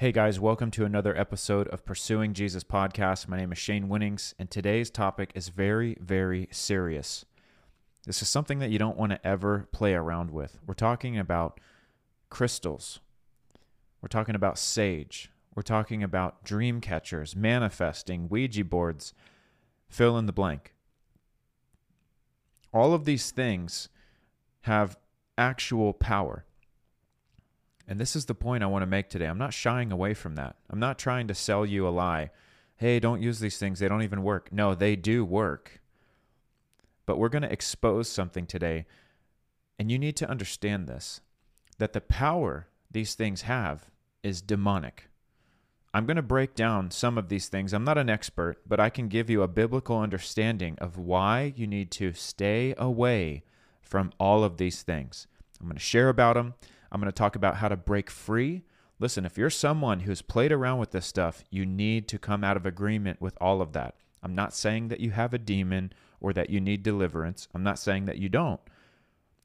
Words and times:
Hey 0.00 0.12
guys, 0.12 0.40
welcome 0.40 0.70
to 0.70 0.86
another 0.86 1.14
episode 1.14 1.68
of 1.68 1.84
Pursuing 1.84 2.32
Jesus 2.32 2.64
podcast. 2.64 3.28
My 3.28 3.36
name 3.36 3.52
is 3.52 3.58
Shane 3.58 3.86
Winnings, 3.90 4.34
and 4.38 4.50
today's 4.50 4.88
topic 4.88 5.30
is 5.34 5.50
very, 5.50 5.98
very 6.00 6.48
serious. 6.50 7.26
This 8.06 8.22
is 8.22 8.28
something 8.30 8.60
that 8.60 8.70
you 8.70 8.78
don't 8.78 8.96
want 8.96 9.12
to 9.12 9.26
ever 9.26 9.68
play 9.72 9.92
around 9.92 10.30
with. 10.30 10.58
We're 10.66 10.72
talking 10.72 11.18
about 11.18 11.60
crystals, 12.30 13.00
we're 14.00 14.08
talking 14.08 14.34
about 14.34 14.58
sage, 14.58 15.30
we're 15.54 15.60
talking 15.60 16.02
about 16.02 16.44
dream 16.44 16.80
catchers, 16.80 17.36
manifesting, 17.36 18.26
Ouija 18.30 18.64
boards, 18.64 19.12
fill 19.86 20.16
in 20.16 20.24
the 20.24 20.32
blank. 20.32 20.72
All 22.72 22.94
of 22.94 23.04
these 23.04 23.32
things 23.32 23.90
have 24.62 24.96
actual 25.36 25.92
power. 25.92 26.46
And 27.90 27.98
this 27.98 28.14
is 28.14 28.26
the 28.26 28.36
point 28.36 28.62
I 28.62 28.68
want 28.68 28.82
to 28.82 28.86
make 28.86 29.10
today. 29.10 29.26
I'm 29.26 29.36
not 29.36 29.52
shying 29.52 29.90
away 29.90 30.14
from 30.14 30.36
that. 30.36 30.54
I'm 30.70 30.78
not 30.78 30.96
trying 30.96 31.26
to 31.26 31.34
sell 31.34 31.66
you 31.66 31.88
a 31.88 31.90
lie. 31.90 32.30
Hey, 32.76 33.00
don't 33.00 33.20
use 33.20 33.40
these 33.40 33.58
things. 33.58 33.80
They 33.80 33.88
don't 33.88 34.04
even 34.04 34.22
work. 34.22 34.52
No, 34.52 34.76
they 34.76 34.94
do 34.94 35.24
work. 35.24 35.80
But 37.04 37.18
we're 37.18 37.28
going 37.28 37.42
to 37.42 37.52
expose 37.52 38.08
something 38.08 38.46
today. 38.46 38.86
And 39.76 39.90
you 39.90 39.98
need 39.98 40.16
to 40.18 40.30
understand 40.30 40.86
this 40.86 41.20
that 41.78 41.92
the 41.92 42.00
power 42.00 42.68
these 42.90 43.14
things 43.14 43.42
have 43.42 43.90
is 44.22 44.40
demonic. 44.40 45.08
I'm 45.92 46.06
going 46.06 46.16
to 46.16 46.22
break 46.22 46.54
down 46.54 46.92
some 46.92 47.18
of 47.18 47.28
these 47.28 47.48
things. 47.48 47.72
I'm 47.72 47.82
not 47.82 47.98
an 47.98 48.10
expert, 48.10 48.58
but 48.68 48.78
I 48.78 48.90
can 48.90 49.08
give 49.08 49.28
you 49.28 49.42
a 49.42 49.48
biblical 49.48 49.98
understanding 49.98 50.76
of 50.78 50.96
why 50.96 51.54
you 51.56 51.66
need 51.66 51.90
to 51.92 52.12
stay 52.12 52.72
away 52.78 53.42
from 53.82 54.12
all 54.20 54.44
of 54.44 54.58
these 54.58 54.82
things. 54.82 55.26
I'm 55.58 55.66
going 55.66 55.74
to 55.74 55.82
share 55.82 56.08
about 56.08 56.34
them. 56.34 56.54
I'm 56.90 57.00
going 57.00 57.10
to 57.10 57.16
talk 57.16 57.36
about 57.36 57.56
how 57.56 57.68
to 57.68 57.76
break 57.76 58.10
free. 58.10 58.62
Listen, 58.98 59.24
if 59.24 59.38
you're 59.38 59.50
someone 59.50 60.00
who's 60.00 60.22
played 60.22 60.52
around 60.52 60.78
with 60.78 60.90
this 60.90 61.06
stuff, 61.06 61.44
you 61.50 61.64
need 61.64 62.08
to 62.08 62.18
come 62.18 62.44
out 62.44 62.56
of 62.56 62.66
agreement 62.66 63.20
with 63.20 63.36
all 63.40 63.62
of 63.62 63.72
that. 63.72 63.94
I'm 64.22 64.34
not 64.34 64.54
saying 64.54 64.88
that 64.88 65.00
you 65.00 65.10
have 65.12 65.32
a 65.32 65.38
demon 65.38 65.92
or 66.20 66.32
that 66.32 66.50
you 66.50 66.60
need 66.60 66.82
deliverance. 66.82 67.48
I'm 67.54 67.62
not 67.62 67.78
saying 67.78 68.04
that 68.06 68.18
you 68.18 68.28
don't. 68.28 68.60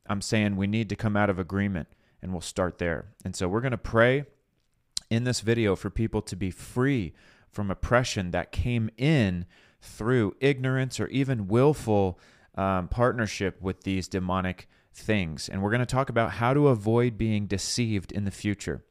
I'm 0.08 0.22
saying 0.22 0.56
we 0.56 0.68
need 0.68 0.90
to 0.90 0.96
come 0.96 1.16
out 1.16 1.30
of 1.30 1.40
agreement, 1.40 1.88
and 2.22 2.32
we'll 2.32 2.42
start 2.42 2.78
there. 2.78 3.06
And 3.24 3.36
so 3.36 3.48
we're 3.48 3.62
going 3.62 3.72
to 3.72 3.78
pray 3.78 4.26
in 5.10 5.24
this 5.24 5.40
video 5.40 5.76
for 5.76 5.90
people 5.90 6.22
to 6.24 6.36
be 6.36 6.52
free 6.52 7.14
from 7.50 7.72
oppression 7.72 8.32
that 8.32 8.52
came 8.52 8.90
in 8.98 9.46
through 9.82 10.36
ignorance 10.42 11.00
or 11.00 11.08
even 11.08 11.48
willful 11.48 12.20
um, 12.56 12.88
partnership 12.88 13.62
with 13.62 13.84
these 13.84 14.08
demonic 14.08 14.68
things. 14.96 15.50
And 15.50 15.62
we're 15.62 15.70
going 15.70 15.80
to 15.80 15.86
talk 15.86 16.10
about 16.10 16.32
how 16.32 16.54
to 16.54 16.70
avoid 16.70 17.18
being 17.18 17.46
deceived 17.46 18.12
in 18.12 18.26
the 18.26 18.32
future. 18.32 18.84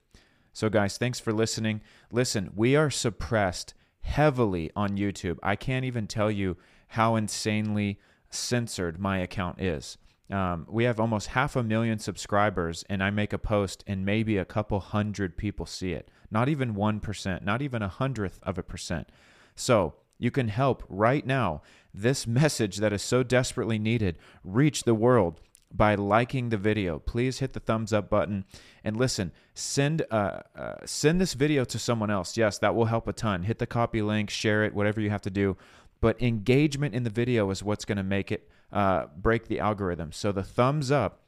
So, 0.52 0.68
guys, 0.68 0.98
thanks 0.98 1.18
for 1.18 1.32
listening. 1.32 1.80
Listen, 2.12 2.50
we 2.54 2.76
are 2.76 2.90
suppressed 2.90 3.74
heavily 4.02 4.70
on 4.76 4.96
YouTube. 4.96 5.38
I 5.42 5.56
can't 5.56 5.84
even 5.84 6.06
tell 6.06 6.30
you 6.30 6.56
how 6.88 7.16
insanely 7.16 7.98
censored 8.30 9.00
my 9.00 9.18
account 9.18 9.60
is. 9.60 9.98
Um, 10.30 10.66
we 10.70 10.84
have 10.84 11.00
almost 11.00 11.28
half 11.28 11.56
a 11.56 11.62
million 11.62 11.98
subscribers, 11.98 12.84
and 12.88 13.02
I 13.02 13.10
make 13.10 13.32
a 13.32 13.38
post, 13.38 13.82
and 13.86 14.04
maybe 14.04 14.36
a 14.36 14.44
couple 14.44 14.78
hundred 14.80 15.36
people 15.36 15.66
see 15.66 15.92
it. 15.92 16.08
Not 16.30 16.48
even 16.48 16.74
1%, 16.74 17.42
not 17.42 17.62
even 17.62 17.82
a 17.82 17.88
hundredth 17.88 18.40
of 18.42 18.58
a 18.58 18.62
percent. 18.62 19.10
So, 19.56 19.94
you 20.18 20.30
can 20.30 20.48
help 20.48 20.84
right 20.88 21.26
now 21.26 21.62
this 21.92 22.26
message 22.26 22.76
that 22.76 22.92
is 22.92 23.02
so 23.02 23.22
desperately 23.22 23.78
needed 23.78 24.18
reach 24.44 24.84
the 24.84 24.94
world 24.94 25.40
by 25.74 25.96
liking 25.96 26.48
the 26.48 26.56
video. 26.56 26.98
Please 27.00 27.40
hit 27.40 27.52
the 27.52 27.60
thumbs 27.60 27.92
up 27.92 28.08
button 28.08 28.44
and 28.84 28.96
listen. 28.96 29.32
Send 29.54 30.06
uh, 30.10 30.40
uh, 30.56 30.74
send 30.84 31.20
this 31.20 31.34
video 31.34 31.64
to 31.64 31.78
someone 31.78 32.10
else. 32.10 32.36
Yes, 32.36 32.58
that 32.58 32.74
will 32.74 32.86
help 32.86 33.08
a 33.08 33.12
ton. 33.12 33.42
Hit 33.42 33.58
the 33.58 33.66
copy 33.66 34.00
link, 34.00 34.30
share 34.30 34.64
it, 34.64 34.74
whatever 34.74 35.00
you 35.00 35.10
have 35.10 35.22
to 35.22 35.30
do. 35.30 35.56
But 36.00 36.20
engagement 36.22 36.94
in 36.94 37.02
the 37.02 37.10
video 37.10 37.50
is 37.50 37.62
what's 37.62 37.84
going 37.84 37.98
to 37.98 38.04
make 38.04 38.30
it 38.30 38.48
uh, 38.72 39.06
break 39.16 39.48
the 39.48 39.58
algorithm. 39.60 40.12
So 40.12 40.32
the 40.32 40.42
thumbs 40.42 40.90
up. 40.90 41.20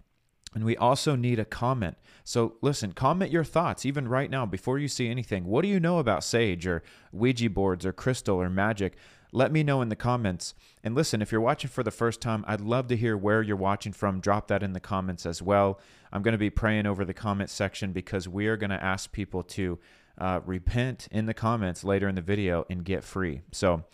And 0.55 0.65
we 0.65 0.75
also 0.75 1.17
need 1.17 1.39
a 1.39 1.45
comment. 1.45 1.99
So 2.25 2.55
listen, 2.62 2.93
comment 2.93 3.31
your 3.31 3.45
thoughts 3.45 3.85
even 3.85 4.09
right 4.09 4.31
now 4.31 4.47
before 4.47 4.79
you 4.79 4.89
see 4.89 5.06
anything. 5.06 5.45
What 5.45 5.62
do 5.62 5.69
you 5.69 5.79
know 5.79 5.99
about 5.99 6.25
Sage 6.25 6.67
or 6.67 6.83
Ouija 7.12 7.51
boards 7.51 7.85
or 7.85 7.93
crystal 7.93 8.41
or 8.41 8.49
magic? 8.49 8.95
Let 9.32 9.53
me 9.53 9.62
know 9.62 9.82
in 9.82 9.88
the 9.88 9.97
comments. 9.97 10.54
And 10.82 10.94
listen, 10.94 11.20
if 11.20 11.32
you're 11.32 11.41
watching 11.41 11.70
for 11.70 11.82
the 11.82 11.91
first 11.91 12.20
time, 12.20 12.44
I'd 12.47 12.60
love 12.60 12.88
to 12.88 12.97
hear 12.97 13.16
where 13.16 13.42
you're 13.42 13.56
watching 13.56 13.92
from. 13.92 14.20
Drop 14.20 14.48
that 14.48 14.62
in 14.62 14.72
the 14.72 14.81
comments 14.81 15.26
as 15.26 15.42
well. 15.42 15.81
I'm 16.12 16.22
going 16.22 16.32
to 16.32 16.38
be 16.38 16.50
praying 16.50 16.87
over 16.87 17.04
the 17.04 17.14
comment 17.14 17.50
section 17.50 17.92
because 17.92 18.28
we 18.28 18.47
are 18.47 18.56
going 18.56 18.70
to 18.70 18.82
ask 18.82 19.12
people 19.12 19.42
to 19.42 19.78
uh, 20.19 20.41
repent 20.47 21.09
in 21.10 21.26
the 21.26 21.34
comments 21.34 21.84
later 21.84 22.09
in 22.09 22.14
the 22.14 22.20
video 22.22 22.64
and 22.70 22.84
get 22.84 23.04
free. 23.04 23.42
So 23.53 23.84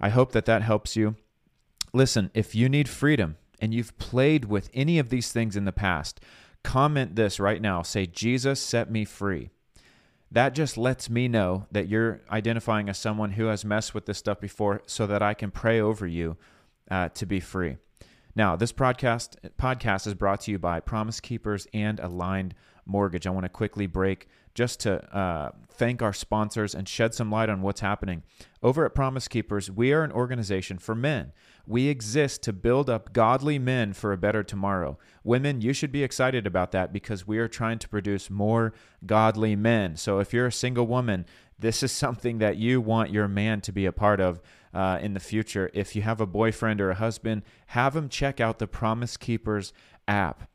I 0.00 0.10
hope 0.10 0.32
that 0.32 0.46
that 0.46 0.62
helps 0.62 0.96
you. 0.96 1.16
Listen, 1.92 2.30
if 2.34 2.54
you 2.54 2.68
need 2.68 2.88
freedom 2.88 3.36
and 3.60 3.74
you've 3.74 3.96
played 3.98 4.44
with 4.46 4.70
any 4.74 4.98
of 4.98 5.08
these 5.08 5.32
things 5.32 5.56
in 5.56 5.64
the 5.64 5.72
past, 5.72 6.20
comment 6.62 7.16
this 7.16 7.40
right 7.40 7.60
now. 7.60 7.82
Say, 7.82 8.06
Jesus 8.06 8.60
set 8.60 8.90
me 8.90 9.04
free 9.04 9.50
that 10.32 10.54
just 10.54 10.76
lets 10.76 11.10
me 11.10 11.28
know 11.28 11.66
that 11.72 11.88
you're 11.88 12.20
identifying 12.30 12.88
as 12.88 12.98
someone 12.98 13.32
who 13.32 13.46
has 13.46 13.64
messed 13.64 13.94
with 13.94 14.06
this 14.06 14.18
stuff 14.18 14.40
before 14.40 14.82
so 14.86 15.06
that 15.06 15.22
I 15.22 15.34
can 15.34 15.50
pray 15.50 15.80
over 15.80 16.06
you 16.06 16.36
uh, 16.90 17.08
to 17.10 17.26
be 17.26 17.40
free. 17.40 17.76
Now, 18.36 18.54
this 18.54 18.72
podcast 18.72 19.36
podcast 19.58 20.06
is 20.06 20.14
brought 20.14 20.42
to 20.42 20.52
you 20.52 20.58
by 20.58 20.78
Promise 20.80 21.20
Keepers 21.20 21.66
and 21.74 21.98
Aligned 21.98 22.54
Mortgage. 22.86 23.26
I 23.26 23.30
want 23.30 23.44
to 23.44 23.48
quickly 23.48 23.86
break 23.86 24.28
just 24.54 24.80
to 24.80 25.02
uh, 25.16 25.50
thank 25.68 26.00
our 26.02 26.12
sponsors 26.12 26.74
and 26.74 26.88
shed 26.88 27.12
some 27.14 27.30
light 27.30 27.48
on 27.48 27.62
what's 27.62 27.80
happening. 27.80 28.22
Over 28.62 28.84
at 28.84 28.94
Promise 28.94 29.28
Keepers, 29.28 29.70
we 29.70 29.92
are 29.92 30.04
an 30.04 30.12
organization 30.12 30.78
for 30.78 30.94
men. 30.94 31.32
We 31.66 31.88
exist 31.88 32.42
to 32.42 32.52
build 32.52 32.90
up 32.90 33.12
godly 33.12 33.58
men 33.58 33.92
for 33.92 34.12
a 34.12 34.18
better 34.18 34.42
tomorrow. 34.42 34.98
Women, 35.22 35.60
you 35.60 35.72
should 35.72 35.92
be 35.92 36.02
excited 36.02 36.46
about 36.46 36.72
that 36.72 36.92
because 36.92 37.26
we 37.26 37.38
are 37.38 37.48
trying 37.48 37.78
to 37.80 37.88
produce 37.88 38.30
more 38.30 38.72
godly 39.06 39.56
men. 39.56 39.96
So 39.96 40.18
if 40.18 40.32
you're 40.32 40.46
a 40.46 40.52
single 40.52 40.86
woman, 40.86 41.26
this 41.58 41.82
is 41.82 41.92
something 41.92 42.38
that 42.38 42.56
you 42.56 42.80
want 42.80 43.10
your 43.10 43.28
man 43.28 43.60
to 43.62 43.72
be 43.72 43.86
a 43.86 43.92
part 43.92 44.20
of 44.20 44.40
uh, 44.72 44.98
in 45.02 45.14
the 45.14 45.20
future. 45.20 45.70
If 45.74 45.94
you 45.94 46.02
have 46.02 46.20
a 46.20 46.26
boyfriend 46.26 46.80
or 46.80 46.90
a 46.90 46.94
husband, 46.94 47.42
have 47.68 47.94
him 47.94 48.08
check 48.08 48.40
out 48.40 48.58
the 48.58 48.66
Promise 48.66 49.16
Keepers 49.16 49.72
app. 50.08 50.48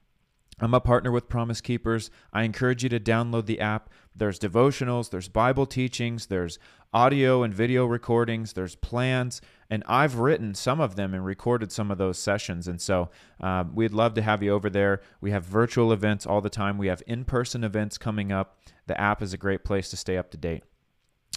I'm 0.60 0.74
a 0.74 0.80
partner 0.80 1.12
with 1.12 1.28
Promise 1.28 1.62
Keepers. 1.62 2.10
I 2.32 2.44
encourage 2.44 2.82
you 2.82 2.90
to 2.90 3.00
download 3.00 3.46
the 3.46 3.60
app. 3.60 3.90
There's 4.16 4.40
devotionals, 4.40 5.10
there's 5.10 5.28
Bible 5.28 5.66
teachings, 5.66 6.28
there's 6.28 6.58
audio 6.96 7.44
and 7.44 7.54
video 7.54 7.86
recordings, 7.86 8.54
there's 8.54 8.76
plans, 8.76 9.42
and 9.70 9.84
I've 9.86 10.16
written 10.16 10.56
some 10.56 10.80
of 10.80 10.96
them 10.96 11.14
and 11.14 11.26
recorded 11.26 11.70
some 11.70 11.92
of 11.92 11.98
those 11.98 12.18
sessions. 12.18 12.70
And 12.70 12.80
so 12.80 13.10
uh, 13.42 13.66
we'd 13.74 13.92
love 13.92 14.14
to 14.14 14.22
have 14.22 14.42
you 14.42 14.54
over 14.54 14.70
there. 14.70 15.02
We 15.20 15.32
have 15.32 15.44
virtual 15.44 15.92
events 15.92 16.26
all 16.26 16.40
the 16.40 16.50
time, 16.50 16.78
we 16.78 16.88
have 16.88 17.04
in 17.06 17.26
person 17.26 17.66
events 17.66 17.98
coming 17.98 18.32
up. 18.32 18.58
The 18.88 19.00
app 19.00 19.22
is 19.22 19.34
a 19.34 19.38
great 19.38 19.66
place 19.66 19.90
to 19.90 19.98
stay 19.98 20.16
up 20.16 20.32
to 20.32 20.38
date. 20.38 20.64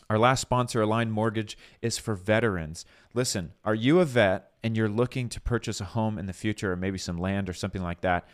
Our 0.08 0.18
last 0.18 0.42
sponsor, 0.42 0.80
Aligned 0.80 1.12
Mortgage, 1.12 1.58
is 1.82 1.98
for 1.98 2.14
veterans. 2.14 2.84
Listen, 3.12 3.52
are 3.64 3.74
you 3.74 3.98
a 3.98 4.04
vet 4.04 4.52
and 4.62 4.76
you're 4.76 4.88
looking 4.88 5.28
to 5.28 5.40
purchase 5.40 5.80
a 5.80 5.86
home 5.86 6.18
in 6.18 6.26
the 6.26 6.32
future 6.32 6.72
or 6.72 6.76
maybe 6.76 6.98
some 6.98 7.18
land 7.18 7.48
or 7.48 7.52
something 7.52 7.82
like 7.82 8.02
that? 8.02 8.28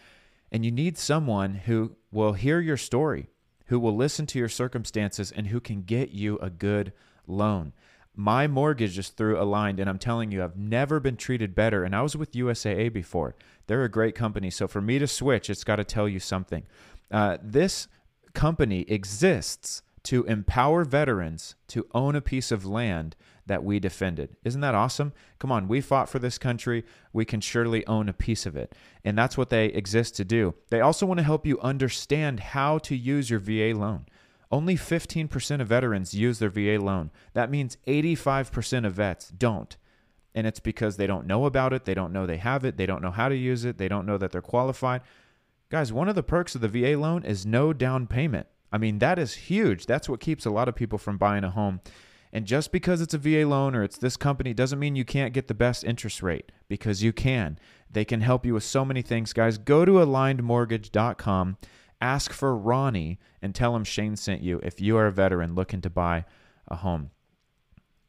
And 0.52 0.62
you 0.62 0.70
need 0.70 0.98
someone 0.98 1.54
who 1.54 1.96
will 2.12 2.34
hear 2.34 2.60
your 2.60 2.76
story, 2.76 3.28
who 3.68 3.80
will 3.80 3.96
listen 3.96 4.26
to 4.26 4.38
your 4.38 4.50
circumstances, 4.50 5.32
and 5.32 5.46
who 5.46 5.58
can 5.58 5.82
get 5.82 6.10
you 6.10 6.38
a 6.38 6.50
good 6.50 6.92
loan. 7.26 7.72
My 8.16 8.46
mortgage 8.46 8.96
is 8.96 9.08
through 9.08 9.40
Aligned, 9.40 9.80
and 9.80 9.90
I'm 9.90 9.98
telling 9.98 10.30
you, 10.30 10.44
I've 10.44 10.56
never 10.56 11.00
been 11.00 11.16
treated 11.16 11.54
better. 11.54 11.82
And 11.82 11.96
I 11.96 12.02
was 12.02 12.16
with 12.16 12.32
USAA 12.32 12.92
before. 12.92 13.34
They're 13.66 13.84
a 13.84 13.90
great 13.90 14.14
company. 14.14 14.50
So 14.50 14.68
for 14.68 14.80
me 14.80 14.98
to 15.00 15.06
switch, 15.08 15.50
it's 15.50 15.64
got 15.64 15.76
to 15.76 15.84
tell 15.84 16.08
you 16.08 16.20
something. 16.20 16.64
Uh, 17.10 17.38
this 17.42 17.88
company 18.32 18.82
exists 18.82 19.82
to 20.04 20.24
empower 20.24 20.84
veterans 20.84 21.56
to 21.68 21.86
own 21.92 22.14
a 22.14 22.20
piece 22.20 22.52
of 22.52 22.64
land 22.64 23.16
that 23.46 23.64
we 23.64 23.78
defended. 23.78 24.36
Isn't 24.44 24.60
that 24.60 24.74
awesome? 24.74 25.12
Come 25.38 25.50
on, 25.52 25.68
we 25.68 25.80
fought 25.80 26.08
for 26.08 26.18
this 26.18 26.38
country. 26.38 26.84
We 27.12 27.24
can 27.24 27.40
surely 27.40 27.86
own 27.86 28.08
a 28.08 28.12
piece 28.12 28.46
of 28.46 28.56
it. 28.56 28.74
And 29.04 29.18
that's 29.18 29.36
what 29.36 29.50
they 29.50 29.66
exist 29.66 30.14
to 30.16 30.24
do. 30.24 30.54
They 30.70 30.80
also 30.80 31.04
want 31.04 31.18
to 31.18 31.24
help 31.24 31.46
you 31.46 31.60
understand 31.60 32.40
how 32.40 32.78
to 32.78 32.96
use 32.96 33.28
your 33.28 33.40
VA 33.40 33.76
loan. 33.76 34.06
Only 34.50 34.76
15% 34.76 35.60
of 35.60 35.68
veterans 35.68 36.14
use 36.14 36.38
their 36.38 36.48
VA 36.50 36.78
loan. 36.82 37.10
That 37.32 37.50
means 37.50 37.78
85% 37.86 38.86
of 38.86 38.94
vets 38.94 39.28
don't. 39.28 39.76
And 40.34 40.46
it's 40.46 40.60
because 40.60 40.96
they 40.96 41.06
don't 41.06 41.26
know 41.26 41.46
about 41.46 41.72
it, 41.72 41.84
they 41.84 41.94
don't 41.94 42.12
know 42.12 42.26
they 42.26 42.38
have 42.38 42.64
it, 42.64 42.76
they 42.76 42.86
don't 42.86 43.02
know 43.02 43.10
how 43.10 43.28
to 43.28 43.36
use 43.36 43.64
it, 43.64 43.78
they 43.78 43.88
don't 43.88 44.06
know 44.06 44.18
that 44.18 44.32
they're 44.32 44.42
qualified. 44.42 45.02
Guys, 45.70 45.92
one 45.92 46.08
of 46.08 46.14
the 46.14 46.22
perks 46.22 46.54
of 46.54 46.60
the 46.60 46.68
VA 46.68 46.98
loan 46.98 47.24
is 47.24 47.46
no 47.46 47.72
down 47.72 48.06
payment. 48.06 48.46
I 48.72 48.78
mean, 48.78 48.98
that 48.98 49.18
is 49.18 49.34
huge. 49.34 49.86
That's 49.86 50.08
what 50.08 50.20
keeps 50.20 50.44
a 50.44 50.50
lot 50.50 50.68
of 50.68 50.74
people 50.74 50.98
from 50.98 51.18
buying 51.18 51.44
a 51.44 51.50
home. 51.50 51.80
And 52.32 52.46
just 52.46 52.72
because 52.72 53.00
it's 53.00 53.14
a 53.14 53.18
VA 53.18 53.46
loan 53.46 53.76
or 53.76 53.84
it's 53.84 53.96
this 53.96 54.16
company 54.16 54.52
doesn't 54.52 54.80
mean 54.80 54.96
you 54.96 55.04
can't 55.04 55.32
get 55.32 55.46
the 55.46 55.54
best 55.54 55.84
interest 55.84 56.20
rate 56.20 56.50
because 56.68 57.00
you 57.00 57.12
can. 57.12 57.58
They 57.88 58.04
can 58.04 58.20
help 58.20 58.44
you 58.44 58.54
with 58.54 58.64
so 58.64 58.84
many 58.84 59.02
things, 59.02 59.32
guys. 59.32 59.56
Go 59.56 59.84
to 59.84 59.92
alignedmortgage.com 59.92 61.56
Ask 62.04 62.34
for 62.34 62.54
Ronnie 62.54 63.18
and 63.40 63.54
tell 63.54 63.74
him 63.74 63.82
Shane 63.82 64.16
sent 64.16 64.42
you 64.42 64.60
if 64.62 64.78
you 64.78 64.98
are 64.98 65.06
a 65.06 65.10
veteran 65.10 65.54
looking 65.54 65.80
to 65.80 65.88
buy 65.88 66.26
a 66.68 66.76
home. 66.76 67.12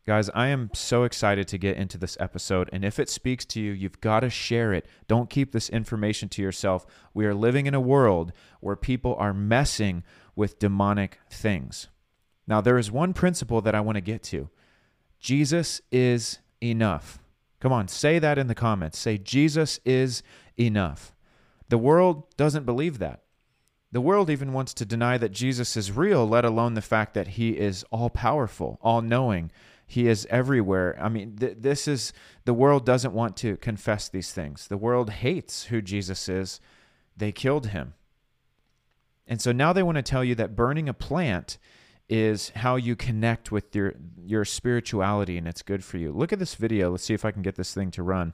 Guys, 0.05 0.29
I 0.35 0.47
am 0.47 0.69
so 0.73 1.05
excited 1.05 1.47
to 1.47 1.57
get 1.57 1.77
into 1.77 1.97
this 1.97 2.17
episode. 2.19 2.69
And 2.73 2.83
if 2.83 2.99
it 2.99 3.09
speaks 3.09 3.45
to 3.45 3.61
you, 3.61 3.71
you've 3.71 4.01
got 4.01 4.19
to 4.19 4.29
share 4.29 4.73
it. 4.73 4.85
Don't 5.07 5.29
keep 5.29 5.53
this 5.53 5.69
information 5.69 6.27
to 6.27 6.41
yourself. 6.41 6.85
We 7.13 7.25
are 7.25 7.33
living 7.33 7.67
in 7.67 7.73
a 7.73 7.79
world 7.79 8.33
where 8.59 8.75
people 8.75 9.15
are 9.15 9.33
messing 9.33 10.03
with 10.35 10.59
demonic 10.59 11.21
things. 11.29 11.87
Now, 12.45 12.59
there 12.59 12.77
is 12.77 12.91
one 12.91 13.13
principle 13.13 13.61
that 13.61 13.75
I 13.75 13.79
want 13.79 13.95
to 13.95 14.01
get 14.01 14.21
to 14.23 14.49
Jesus 15.21 15.79
is 15.89 16.39
enough. 16.61 17.19
Come 17.61 17.71
on, 17.71 17.87
say 17.87 18.19
that 18.19 18.37
in 18.37 18.47
the 18.47 18.55
comments. 18.55 18.99
Say, 18.99 19.17
Jesus 19.17 19.79
is 19.85 20.21
enough. 20.59 21.15
The 21.69 21.77
world 21.77 22.35
doesn't 22.35 22.65
believe 22.65 22.99
that. 22.99 23.21
The 23.91 24.01
world 24.01 24.29
even 24.29 24.51
wants 24.51 24.73
to 24.75 24.85
deny 24.85 25.17
that 25.17 25.31
Jesus 25.31 25.77
is 25.77 25.91
real, 25.91 26.27
let 26.27 26.43
alone 26.43 26.73
the 26.73 26.81
fact 26.81 27.13
that 27.13 27.29
he 27.29 27.51
is 27.51 27.85
all 27.91 28.09
powerful, 28.09 28.77
all 28.81 29.01
knowing 29.01 29.51
he 29.87 30.07
is 30.07 30.27
everywhere. 30.29 30.97
I 30.99 31.09
mean, 31.09 31.37
th- 31.37 31.57
this 31.59 31.87
is 31.87 32.11
the 32.45 32.53
world 32.53 32.85
doesn't 32.85 33.13
want 33.13 33.37
to 33.37 33.57
confess 33.57 34.09
these 34.09 34.31
things. 34.31 34.67
The 34.67 34.77
world 34.77 35.09
hates 35.11 35.65
who 35.65 35.81
Jesus 35.81 36.27
is. 36.27 36.59
They 37.15 37.31
killed 37.31 37.67
him. 37.67 37.93
And 39.27 39.41
so 39.41 39.51
now 39.51 39.73
they 39.73 39.83
want 39.83 39.95
to 39.95 40.03
tell 40.03 40.23
you 40.23 40.35
that 40.35 40.55
burning 40.55 40.89
a 40.89 40.93
plant 40.93 41.57
is 42.07 42.49
how 42.49 42.75
you 42.75 42.95
connect 42.95 43.51
with 43.51 43.75
your 43.75 43.95
your 44.23 44.45
spirituality 44.45 45.37
and 45.37 45.47
it's 45.47 45.63
good 45.63 45.83
for 45.83 45.97
you. 45.97 46.11
Look 46.11 46.31
at 46.31 46.39
this 46.39 46.55
video. 46.55 46.91
Let's 46.91 47.03
see 47.03 47.15
if 47.15 47.25
I 47.25 47.31
can 47.31 47.41
get 47.41 47.55
this 47.55 47.73
thing 47.73 47.89
to 47.91 48.03
run. 48.03 48.33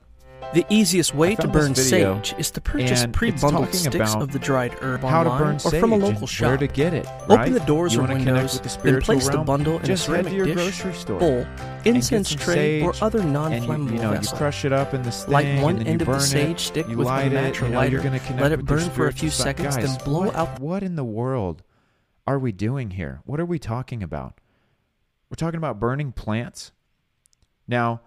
The 0.54 0.66
easiest 0.68 1.14
way 1.14 1.34
to 1.36 1.48
burn 1.48 1.74
sage 1.74 2.34
is 2.38 2.50
to 2.52 2.60
purchase 2.60 3.06
pre-bundled 3.12 3.74
sticks 3.74 4.14
of 4.14 4.32
the 4.32 4.38
dried 4.38 4.74
herb 4.82 5.04
online 5.04 5.54
or 5.64 5.70
from 5.70 5.92
a 5.92 5.96
local 5.96 6.26
shop. 6.26 6.48
Where 6.48 6.56
to 6.58 6.66
get 6.66 6.94
it? 6.94 7.06
Open 7.28 7.52
the 7.52 7.60
doors 7.60 7.96
or 7.96 8.02
windows, 8.02 8.60
the 8.60 8.68
then 8.68 9.00
place 9.00 9.24
spiritual 9.24 9.30
the 9.30 9.44
bundle 9.44 9.78
in 9.78 9.84
Just 9.84 10.04
a 10.04 10.12
ceramic 10.12 10.32
your 10.32 10.46
dish, 10.46 10.54
grocery 10.54 10.94
store 10.94 11.18
bowl, 11.18 11.46
incense 11.84 12.34
tray, 12.34 12.82
or 12.82 12.92
other 13.00 13.22
non-flammable 13.22 13.90
you, 13.90 13.96
you 13.96 14.02
know 14.02 14.10
vessel. 14.10 14.34
you 14.34 14.38
crush 14.38 14.64
it 14.64 14.72
up 14.72 14.94
in 14.94 15.02
this 15.02 15.24
thing 15.24 15.32
Light 15.32 15.62
one 15.62 15.86
end 15.86 16.02
of 16.02 16.08
the 16.08 16.18
sage 16.18 16.50
it, 16.50 16.60
stick 16.60 16.88
with 16.88 17.06
a 17.06 17.30
match 17.30 17.62
or 17.62 17.68
lighter. 17.68 18.00
Let 18.38 18.52
it 18.52 18.64
burn 18.64 18.90
for 18.90 19.06
a 19.06 19.12
few 19.12 19.30
seconds, 19.30 19.76
Guys, 19.76 19.96
then 19.96 20.04
blow 20.04 20.26
what, 20.26 20.34
out 20.34 20.60
what 20.60 20.82
in 20.82 20.96
the 20.96 21.04
world 21.04 21.62
are 22.26 22.38
we 22.38 22.52
doing 22.52 22.90
here 22.92 23.20
what 23.24 23.40
are 23.40 23.46
we 23.46 23.58
talking 23.58 24.02
about 24.02 24.40
we're 25.28 25.34
talking 25.34 25.58
about 25.58 25.80
burning 25.80 26.12
plants 26.12 26.72
now 27.66 28.00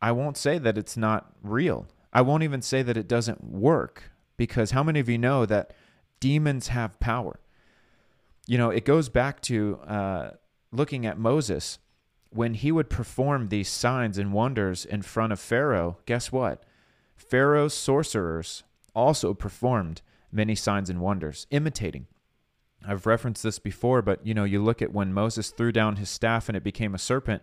i 0.00 0.12
won't 0.12 0.36
say 0.36 0.58
that 0.58 0.78
it's 0.78 0.96
not 0.96 1.32
real. 1.42 1.86
I 2.12 2.22
won't 2.22 2.44
even 2.44 2.62
say 2.62 2.82
that 2.82 2.96
it 2.96 3.08
doesn't 3.08 3.44
work 3.44 4.10
because 4.36 4.70
how 4.70 4.82
many 4.82 5.00
of 5.00 5.08
you 5.08 5.18
know 5.18 5.44
that 5.46 5.74
demons 6.20 6.68
have 6.68 6.98
power? 7.00 7.40
You 8.46 8.58
know 8.58 8.70
it 8.70 8.84
goes 8.84 9.08
back 9.08 9.40
to 9.42 9.78
uh, 9.86 10.30
looking 10.72 11.06
at 11.06 11.18
moses. 11.18 11.78
When 12.30 12.54
he 12.54 12.70
would 12.70 12.90
perform 12.90 13.48
these 13.48 13.68
signs 13.68 14.18
and 14.18 14.32
wonders 14.32 14.84
in 14.84 15.02
front 15.02 15.32
of 15.32 15.40
pharaoh 15.40 15.98
guess 16.06 16.30
what? 16.32 16.64
Pharaoh's 17.16 17.74
sorcerers 17.74 18.62
also 18.94 19.34
performed 19.34 20.02
many 20.32 20.54
signs 20.54 20.90
and 20.90 21.00
wonders 21.00 21.46
imitating. 21.50 22.06
I've 22.86 23.06
referenced 23.06 23.42
this 23.42 23.58
before, 23.58 24.02
but 24.02 24.24
you 24.26 24.34
know, 24.34 24.44
you 24.44 24.62
look 24.62 24.80
at 24.82 24.92
when 24.92 25.12
Moses 25.12 25.50
threw 25.50 25.72
down 25.72 25.96
his 25.96 26.10
staff 26.10 26.48
and 26.48 26.56
it 26.56 26.62
became 26.62 26.94
a 26.94 26.98
serpent, 26.98 27.42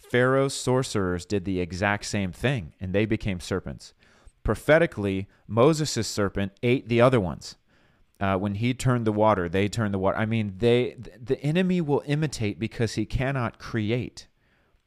Pharaoh's 0.00 0.54
sorcerers 0.54 1.24
did 1.24 1.44
the 1.44 1.60
exact 1.60 2.06
same 2.06 2.32
thing 2.32 2.72
and 2.80 2.92
they 2.92 3.06
became 3.06 3.38
serpents. 3.38 3.94
Prophetically, 4.42 5.28
Moses' 5.46 6.08
serpent 6.08 6.52
ate 6.62 6.88
the 6.88 7.00
other 7.00 7.20
ones. 7.20 7.56
Uh, 8.18 8.36
when 8.36 8.56
he 8.56 8.74
turned 8.74 9.06
the 9.06 9.12
water, 9.12 9.48
they 9.48 9.68
turned 9.68 9.94
the 9.94 9.98
water. 9.98 10.18
I 10.18 10.26
mean, 10.26 10.54
they 10.58 10.96
the 11.18 11.40
enemy 11.42 11.80
will 11.80 12.02
imitate 12.06 12.58
because 12.58 12.94
he 12.94 13.06
cannot 13.06 13.58
create. 13.58 14.26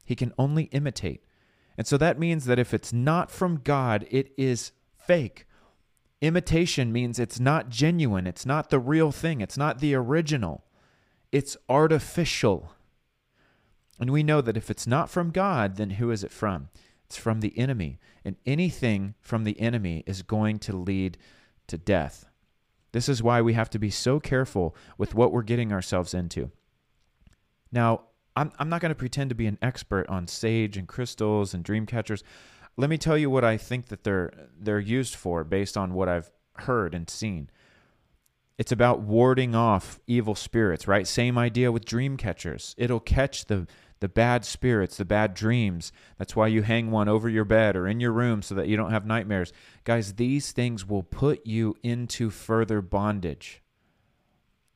He 0.04 0.14
can 0.14 0.32
only 0.38 0.64
imitate. 0.64 1.24
And 1.76 1.86
so 1.86 1.96
that 1.96 2.18
means 2.18 2.44
that 2.44 2.58
if 2.58 2.72
it's 2.72 2.92
not 2.92 3.30
from 3.30 3.60
God, 3.64 4.06
it 4.10 4.32
is 4.36 4.72
fake. 4.96 5.46
Imitation 6.20 6.92
means 6.92 7.18
it's 7.18 7.40
not 7.40 7.68
genuine, 7.68 8.26
it's 8.26 8.46
not 8.46 8.70
the 8.70 8.78
real 8.78 9.10
thing, 9.10 9.40
it's 9.40 9.58
not 9.58 9.80
the 9.80 9.94
original, 9.94 10.64
it's 11.32 11.56
artificial. 11.68 12.73
And 14.00 14.10
we 14.10 14.22
know 14.22 14.40
that 14.40 14.56
if 14.56 14.70
it's 14.70 14.86
not 14.86 15.10
from 15.10 15.30
God, 15.30 15.76
then 15.76 15.90
who 15.90 16.10
is 16.10 16.24
it 16.24 16.32
from? 16.32 16.68
It's 17.06 17.16
from 17.16 17.40
the 17.40 17.56
enemy. 17.58 17.98
And 18.24 18.36
anything 18.44 19.14
from 19.20 19.44
the 19.44 19.58
enemy 19.60 20.02
is 20.06 20.22
going 20.22 20.58
to 20.60 20.76
lead 20.76 21.18
to 21.68 21.78
death. 21.78 22.26
This 22.92 23.08
is 23.08 23.22
why 23.22 23.40
we 23.40 23.54
have 23.54 23.70
to 23.70 23.78
be 23.78 23.90
so 23.90 24.20
careful 24.20 24.74
with 24.98 25.14
what 25.14 25.32
we're 25.32 25.42
getting 25.42 25.72
ourselves 25.72 26.14
into. 26.14 26.50
Now, 27.72 28.02
I'm, 28.36 28.52
I'm 28.58 28.68
not 28.68 28.80
going 28.80 28.90
to 28.90 28.96
pretend 28.96 29.30
to 29.30 29.34
be 29.34 29.46
an 29.46 29.58
expert 29.62 30.08
on 30.08 30.26
sage 30.26 30.76
and 30.76 30.88
crystals 30.88 31.54
and 31.54 31.64
dream 31.64 31.86
catchers. 31.86 32.22
Let 32.76 32.90
me 32.90 32.98
tell 32.98 33.16
you 33.16 33.30
what 33.30 33.44
I 33.44 33.56
think 33.56 33.86
that 33.88 34.04
they're 34.04 34.32
they're 34.58 34.80
used 34.80 35.14
for 35.14 35.44
based 35.44 35.76
on 35.76 35.94
what 35.94 36.08
I've 36.08 36.30
heard 36.58 36.94
and 36.94 37.08
seen. 37.08 37.50
It's 38.58 38.72
about 38.72 39.00
warding 39.00 39.54
off 39.54 39.98
evil 40.06 40.34
spirits, 40.34 40.86
right? 40.86 41.06
Same 41.06 41.36
idea 41.36 41.72
with 41.72 41.84
dream 41.84 42.16
catchers. 42.16 42.74
It'll 42.78 43.00
catch 43.00 43.46
the 43.46 43.66
the 44.00 44.08
bad 44.08 44.44
spirits, 44.44 44.96
the 44.96 45.04
bad 45.04 45.34
dreams. 45.34 45.92
That's 46.18 46.36
why 46.36 46.48
you 46.48 46.62
hang 46.62 46.90
one 46.90 47.08
over 47.08 47.28
your 47.28 47.44
bed 47.44 47.76
or 47.76 47.86
in 47.86 48.00
your 48.00 48.12
room 48.12 48.42
so 48.42 48.54
that 48.54 48.68
you 48.68 48.76
don't 48.76 48.90
have 48.90 49.06
nightmares. 49.06 49.52
Guys, 49.84 50.14
these 50.14 50.52
things 50.52 50.86
will 50.86 51.02
put 51.02 51.46
you 51.46 51.76
into 51.82 52.30
further 52.30 52.82
bondage. 52.82 53.62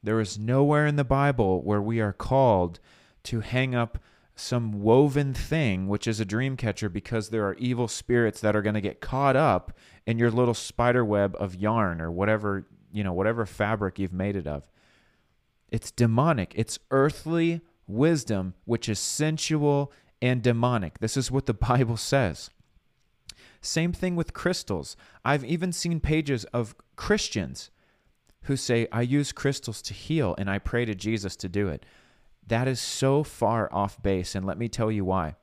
There 0.02 0.20
is 0.20 0.38
nowhere 0.38 0.86
in 0.86 0.96
the 0.96 1.04
Bible 1.04 1.62
where 1.62 1.82
we 1.82 2.00
are 2.00 2.12
called 2.12 2.78
to 3.24 3.40
hang 3.40 3.74
up 3.74 3.98
some 4.36 4.80
woven 4.80 5.34
thing, 5.34 5.88
which 5.88 6.06
is 6.06 6.20
a 6.20 6.24
dream 6.24 6.56
catcher, 6.56 6.88
because 6.88 7.28
there 7.28 7.44
are 7.44 7.54
evil 7.54 7.88
spirits 7.88 8.40
that 8.40 8.54
are 8.54 8.62
going 8.62 8.76
to 8.76 8.80
get 8.80 9.00
caught 9.00 9.34
up 9.34 9.76
in 10.06 10.16
your 10.16 10.30
little 10.30 10.54
spider 10.54 11.04
web 11.04 11.36
of 11.40 11.56
yarn 11.56 12.00
or 12.00 12.12
whatever, 12.12 12.64
you 12.92 13.02
know, 13.02 13.12
whatever 13.12 13.44
fabric 13.44 13.98
you've 13.98 14.12
made 14.12 14.36
it 14.36 14.46
of. 14.46 14.70
It's 15.70 15.90
demonic. 15.90 16.52
It's 16.54 16.78
earthly 16.92 17.60
wisdom, 17.88 18.54
which 18.64 18.88
is 18.88 18.98
sensual 18.98 19.92
and 20.22 20.42
demonic. 20.42 20.98
This 20.98 21.16
is 21.16 21.30
what 21.30 21.46
the 21.46 21.54
Bible 21.68 21.96
says. 21.96 22.50
Same 23.60 23.92
thing 23.92 24.14
with 24.14 24.34
crystals. 24.34 24.96
I've 25.24 25.44
even 25.44 25.72
seen 25.72 25.98
pages 25.98 26.44
of 26.46 26.76
Christians 26.94 27.70
who 28.42 28.56
say, 28.56 28.86
I 28.92 29.02
use 29.02 29.32
crystals 29.32 29.82
to 29.82 29.94
heal 29.94 30.34
and 30.38 30.48
I 30.48 30.58
pray 30.58 30.84
to 30.84 30.94
Jesus 30.94 31.34
to 31.36 31.48
do 31.48 31.68
it. 31.68 31.84
That 32.46 32.68
is 32.68 32.80
so 32.80 33.22
far 33.22 33.68
off 33.72 34.02
base, 34.02 34.34
and 34.34 34.46
let 34.46 34.56
me 34.56 34.68
tell 34.68 34.90
you 34.90 35.04
why. 35.04 35.34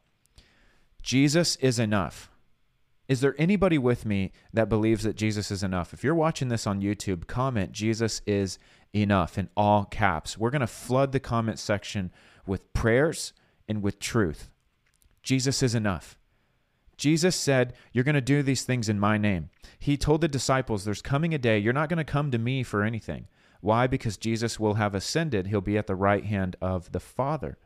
Jesus 1.03 1.55
is 1.57 1.77
enough. 1.77 2.31
Is 3.07 3.21
there 3.21 3.35
anybody 3.37 3.77
with 3.77 4.05
me 4.05 4.31
that 4.51 4.69
believes 4.69 5.03
that 5.03 5.15
Jesus 5.15 5.51
is 5.51 5.61
enough? 5.61 5.93
If 5.93 6.03
you're 6.03 6.15
watching 6.15 6.47
this 6.47 6.65
on 6.65 6.81
YouTube, 6.81 7.27
comment 7.27 7.71
Jesus 7.71 8.21
is 8.25 8.57
enough 8.95 9.37
in 9.37 9.49
all 9.55 9.85
caps. 9.85 10.37
We're 10.37 10.51
going 10.51 10.61
to 10.61 10.67
flood 10.67 11.11
the 11.11 11.19
comment 11.19 11.59
section 11.59 12.11
with 12.45 12.73
prayers 12.73 13.33
and 13.67 13.81
with 13.81 13.99
truth. 13.99 14.49
Jesus 15.23 15.61
is 15.61 15.75
enough. 15.75 16.17
Jesus 16.97 17.35
said, 17.35 17.73
You're 17.91 18.03
going 18.03 18.15
to 18.15 18.21
do 18.21 18.41
these 18.41 18.63
things 18.63 18.87
in 18.87 18.99
my 18.99 19.17
name. 19.17 19.49
He 19.79 19.97
told 19.97 20.21
the 20.21 20.27
disciples, 20.27 20.85
There's 20.85 21.01
coming 21.01 21.33
a 21.33 21.37
day, 21.37 21.59
you're 21.59 21.73
not 21.73 21.89
going 21.89 21.97
to 21.97 22.03
come 22.03 22.31
to 22.31 22.37
me 22.37 22.63
for 22.63 22.83
anything. 22.83 23.27
Why? 23.61 23.87
Because 23.87 24.17
Jesus 24.17 24.59
will 24.59 24.75
have 24.75 24.93
ascended. 24.93 25.47
He'll 25.47 25.61
be 25.61 25.77
at 25.77 25.87
the 25.87 25.95
right 25.95 26.23
hand 26.23 26.55
of 26.61 26.91
the 26.91 26.99
Father. 26.99 27.57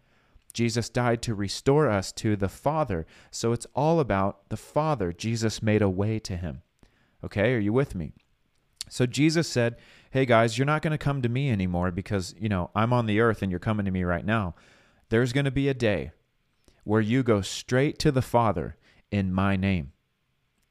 Jesus 0.53 0.89
died 0.89 1.21
to 1.23 1.35
restore 1.35 1.89
us 1.89 2.11
to 2.13 2.35
the 2.35 2.49
Father. 2.49 3.05
So 3.29 3.51
it's 3.51 3.67
all 3.75 3.99
about 3.99 4.49
the 4.49 4.57
Father. 4.57 5.11
Jesus 5.11 5.61
made 5.61 5.81
a 5.81 5.89
way 5.89 6.17
to 6.19 6.37
him. 6.37 6.61
Okay, 7.23 7.53
are 7.53 7.59
you 7.59 7.73
with 7.73 7.95
me? 7.95 8.13
So 8.89 9.05
Jesus 9.05 9.47
said, 9.47 9.75
Hey 10.11 10.25
guys, 10.25 10.57
you're 10.57 10.65
not 10.65 10.81
going 10.81 10.91
to 10.91 10.97
come 10.97 11.21
to 11.21 11.29
me 11.29 11.51
anymore 11.51 11.91
because, 11.91 12.33
you 12.39 12.49
know, 12.49 12.71
I'm 12.73 12.93
on 12.93 13.05
the 13.05 13.19
earth 13.19 13.43
and 13.43 13.51
you're 13.51 13.59
coming 13.59 13.85
to 13.85 13.91
me 13.91 14.03
right 14.03 14.25
now. 14.25 14.55
There's 15.09 15.33
going 15.33 15.45
to 15.45 15.51
be 15.51 15.69
a 15.69 15.75
day 15.75 16.11
where 16.83 16.99
you 16.99 17.21
go 17.21 17.41
straight 17.41 17.99
to 17.99 18.11
the 18.11 18.23
Father 18.23 18.75
in 19.11 19.31
my 19.31 19.55
name. 19.55 19.91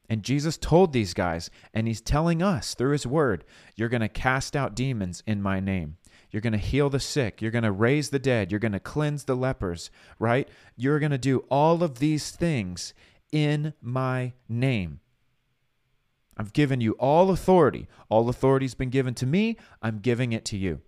And 0.09 0.25
Jesus 0.25 0.57
told 0.57 0.93
these 0.93 1.15
guys, 1.15 1.51
and 1.73 1.87
he's 1.87 2.01
telling 2.01 2.43
us 2.43 2.75
through 2.75 2.91
his 2.93 3.07
word, 3.07 3.45
you're 3.77 3.89
going 3.89 4.01
to 4.01 4.09
cast 4.09 4.57
out 4.57 4.75
demons 4.75 5.23
in 5.25 5.41
my 5.41 5.61
name. 5.61 5.99
You're 6.33 6.43
going 6.43 6.53
to 6.53 6.59
heal 6.59 6.91
the 6.91 6.99
sick. 6.99 7.41
You're 7.41 7.53
going 7.53 7.63
to 7.63 7.71
raise 7.71 8.11
the 8.11 8.19
dead. 8.19 8.51
You're 8.51 8.59
going 8.59 8.73
to 8.73 8.81
cleanse 8.81 9.23
the 9.23 9.37
lepers, 9.37 9.89
right? 10.19 10.49
You're 10.77 10.99
going 10.99 11.13
to 11.13 11.19
do 11.19 11.45
all 11.49 11.85
of 11.85 12.01
these 12.01 12.33
things 12.33 12.93
in 13.31 13.73
my 13.81 14.33
name. 14.49 14.99
I've 16.39 16.53
given 16.53 16.81
you 16.81 16.93
all 16.93 17.31
authority. 17.31 17.89
All 18.09 18.29
authority's 18.29 18.75
been 18.75 18.91
given 18.91 19.15
to 19.15 19.27
me. 19.27 19.57
I'm 19.83 19.99
giving 19.99 20.33
it 20.33 20.45
to 20.47 20.57
you. 20.57 20.81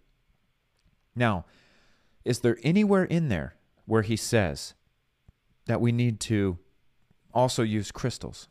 Now, 1.16 1.44
is 2.24 2.40
there 2.40 2.58
anywhere 2.62 3.04
in 3.04 3.28
there 3.28 3.56
where 3.84 4.02
he 4.02 4.16
says 4.16 4.74
that 5.66 5.80
we 5.80 5.90
need 5.90 6.20
to 6.20 6.58
also 7.34 7.62
use 7.62 7.90
crystals? 7.90 8.48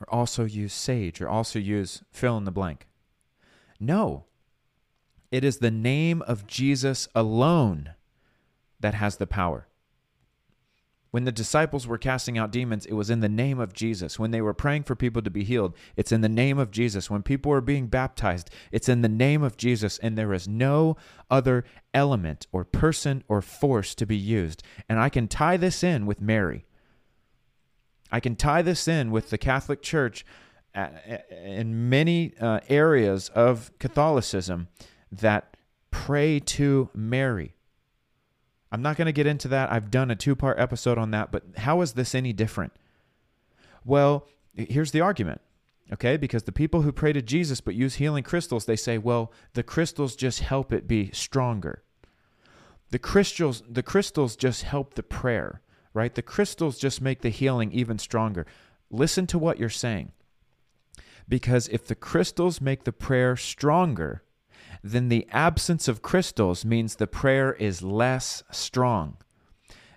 or 0.00 0.12
also 0.12 0.44
use 0.44 0.72
sage 0.72 1.20
or 1.20 1.28
also 1.28 1.58
use 1.58 2.02
fill 2.10 2.36
in 2.36 2.44
the 2.44 2.50
blank. 2.50 2.86
No. 3.80 4.24
It 5.30 5.44
is 5.44 5.58
the 5.58 5.70
name 5.70 6.22
of 6.22 6.46
Jesus 6.46 7.08
alone 7.14 7.94
that 8.80 8.94
has 8.94 9.16
the 9.16 9.26
power. 9.26 9.68
When 11.10 11.24
the 11.24 11.32
disciples 11.32 11.86
were 11.86 11.96
casting 11.96 12.36
out 12.36 12.50
demons, 12.50 12.84
it 12.84 12.92
was 12.92 13.08
in 13.08 13.20
the 13.20 13.28
name 13.28 13.58
of 13.58 13.72
Jesus. 13.72 14.18
When 14.18 14.30
they 14.30 14.42
were 14.42 14.52
praying 14.52 14.82
for 14.82 14.94
people 14.94 15.22
to 15.22 15.30
be 15.30 15.42
healed, 15.42 15.74
it's 15.96 16.12
in 16.12 16.20
the 16.20 16.28
name 16.28 16.58
of 16.58 16.70
Jesus. 16.70 17.10
When 17.10 17.22
people 17.22 17.50
were 17.50 17.62
being 17.62 17.86
baptized, 17.86 18.50
it's 18.70 18.88
in 18.88 19.00
the 19.00 19.08
name 19.08 19.42
of 19.42 19.56
Jesus. 19.56 19.96
And 19.98 20.18
there 20.18 20.34
is 20.34 20.46
no 20.46 20.96
other 21.30 21.64
element 21.94 22.46
or 22.52 22.64
person 22.64 23.24
or 23.26 23.40
force 23.40 23.94
to 23.94 24.06
be 24.06 24.16
used. 24.16 24.62
And 24.88 24.98
I 24.98 25.08
can 25.08 25.28
tie 25.28 25.56
this 25.56 25.82
in 25.82 26.04
with 26.04 26.20
Mary. 26.20 26.66
I 28.12 28.20
can 28.20 28.36
tie 28.36 28.62
this 28.62 28.86
in 28.86 29.10
with 29.10 29.30
the 29.30 29.38
Catholic 29.38 29.80
Church 29.82 30.26
uh, 30.74 30.88
in 31.42 31.88
many 31.88 32.34
uh, 32.40 32.60
areas 32.68 33.30
of 33.30 33.70
Catholicism 33.78 34.68
that 35.10 35.56
pray 35.90 36.38
to 36.38 36.90
Mary. 36.94 37.54
I'm 38.70 38.82
not 38.82 38.96
going 38.96 39.06
to 39.06 39.12
get 39.12 39.26
into 39.26 39.48
that. 39.48 39.72
I've 39.72 39.90
done 39.90 40.10
a 40.10 40.16
two 40.16 40.36
part 40.36 40.58
episode 40.58 40.98
on 40.98 41.10
that, 41.12 41.32
but 41.32 41.44
how 41.58 41.80
is 41.80 41.92
this 41.92 42.14
any 42.14 42.32
different? 42.32 42.72
Well, 43.84 44.26
here's 44.54 44.90
the 44.90 45.00
argument, 45.00 45.40
okay? 45.92 46.16
Because 46.16 46.42
the 46.42 46.52
people 46.52 46.82
who 46.82 46.92
pray 46.92 47.12
to 47.12 47.22
Jesus 47.22 47.60
but 47.60 47.74
use 47.74 47.94
healing 47.94 48.24
crystals, 48.24 48.66
they 48.66 48.76
say, 48.76 48.98
well, 48.98 49.32
the 49.54 49.62
crystals 49.62 50.16
just 50.16 50.40
help 50.40 50.72
it 50.72 50.86
be 50.86 51.10
stronger. 51.12 51.82
The 52.90 52.98
crystals, 52.98 53.62
the 53.68 53.82
crystals 53.82 54.36
just 54.36 54.62
help 54.62 54.94
the 54.94 55.02
prayer, 55.02 55.62
right? 55.94 56.14
The 56.14 56.22
crystals 56.22 56.78
just 56.78 57.00
make 57.00 57.22
the 57.22 57.28
healing 57.30 57.72
even 57.72 57.98
stronger. 57.98 58.46
Listen 58.90 59.26
to 59.28 59.38
what 59.38 59.58
you're 59.58 59.68
saying. 59.68 60.12
Because 61.28 61.68
if 61.68 61.86
the 61.86 61.94
crystals 61.94 62.60
make 62.60 62.84
the 62.84 62.92
prayer 62.92 63.36
stronger, 63.36 64.22
then 64.82 65.08
the 65.08 65.26
absence 65.30 65.88
of 65.88 66.02
crystals 66.02 66.64
means 66.64 66.96
the 66.96 67.06
prayer 67.06 67.52
is 67.52 67.82
less 67.82 68.42
strong. 68.50 69.16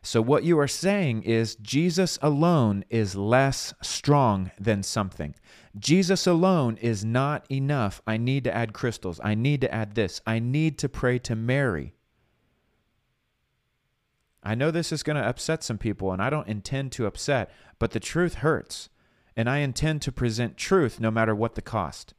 So, 0.03 0.21
what 0.21 0.43
you 0.43 0.57
are 0.57 0.67
saying 0.67 1.23
is 1.23 1.55
Jesus 1.55 2.17
alone 2.23 2.83
is 2.89 3.15
less 3.15 3.73
strong 3.83 4.50
than 4.59 4.81
something. 4.81 5.35
Jesus 5.77 6.25
alone 6.25 6.77
is 6.77 7.05
not 7.05 7.45
enough. 7.51 8.01
I 8.07 8.17
need 8.17 8.43
to 8.45 8.55
add 8.55 8.73
crystals. 8.73 9.19
I 9.23 9.35
need 9.35 9.61
to 9.61 9.73
add 9.73 9.93
this. 9.93 10.19
I 10.25 10.39
need 10.39 10.79
to 10.79 10.89
pray 10.89 11.19
to 11.19 11.35
Mary. 11.35 11.93
I 14.43 14.55
know 14.55 14.71
this 14.71 14.91
is 14.91 15.03
going 15.03 15.17
to 15.17 15.27
upset 15.27 15.63
some 15.63 15.77
people, 15.77 16.11
and 16.11 16.21
I 16.21 16.31
don't 16.31 16.47
intend 16.47 16.91
to 16.93 17.05
upset, 17.05 17.51
but 17.77 17.91
the 17.91 18.00
truth 18.00 18.35
hurts. 18.35 18.89
And 19.35 19.47
I 19.50 19.59
intend 19.59 20.01
to 20.01 20.11
present 20.11 20.57
truth 20.57 21.00
no 21.00 21.11
matter 21.11 21.35
what 21.35 21.55
the 21.55 21.61
cost. 21.61 22.15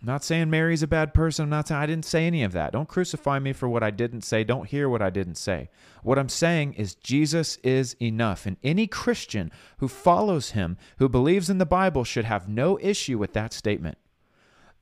I'm 0.00 0.06
not 0.06 0.22
saying 0.22 0.48
Mary's 0.48 0.84
a 0.84 0.86
bad 0.86 1.12
person. 1.12 1.44
I'm 1.44 1.50
not 1.50 1.66
saying 1.66 1.80
I 1.80 1.86
didn't 1.86 2.04
say 2.04 2.26
any 2.26 2.44
of 2.44 2.52
that. 2.52 2.72
Don't 2.72 2.88
crucify 2.88 3.40
me 3.40 3.52
for 3.52 3.68
what 3.68 3.82
I 3.82 3.90
didn't 3.90 4.22
say. 4.22 4.44
Don't 4.44 4.68
hear 4.68 4.88
what 4.88 5.02
I 5.02 5.10
didn't 5.10 5.34
say. 5.34 5.70
What 6.04 6.20
I'm 6.20 6.28
saying 6.28 6.74
is 6.74 6.94
Jesus 6.94 7.56
is 7.64 7.96
enough. 8.00 8.46
And 8.46 8.58
any 8.62 8.86
Christian 8.86 9.50
who 9.78 9.88
follows 9.88 10.50
him, 10.50 10.76
who 10.98 11.08
believes 11.08 11.50
in 11.50 11.58
the 11.58 11.66
Bible, 11.66 12.04
should 12.04 12.26
have 12.26 12.48
no 12.48 12.78
issue 12.80 13.18
with 13.18 13.32
that 13.32 13.52
statement. 13.52 13.98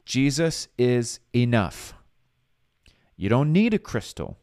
Jesus 0.04 0.68
is 0.76 1.18
enough. 1.34 1.94
You 3.16 3.30
don't 3.30 3.52
need 3.52 3.72
a 3.72 3.78
crystal. 3.78 4.38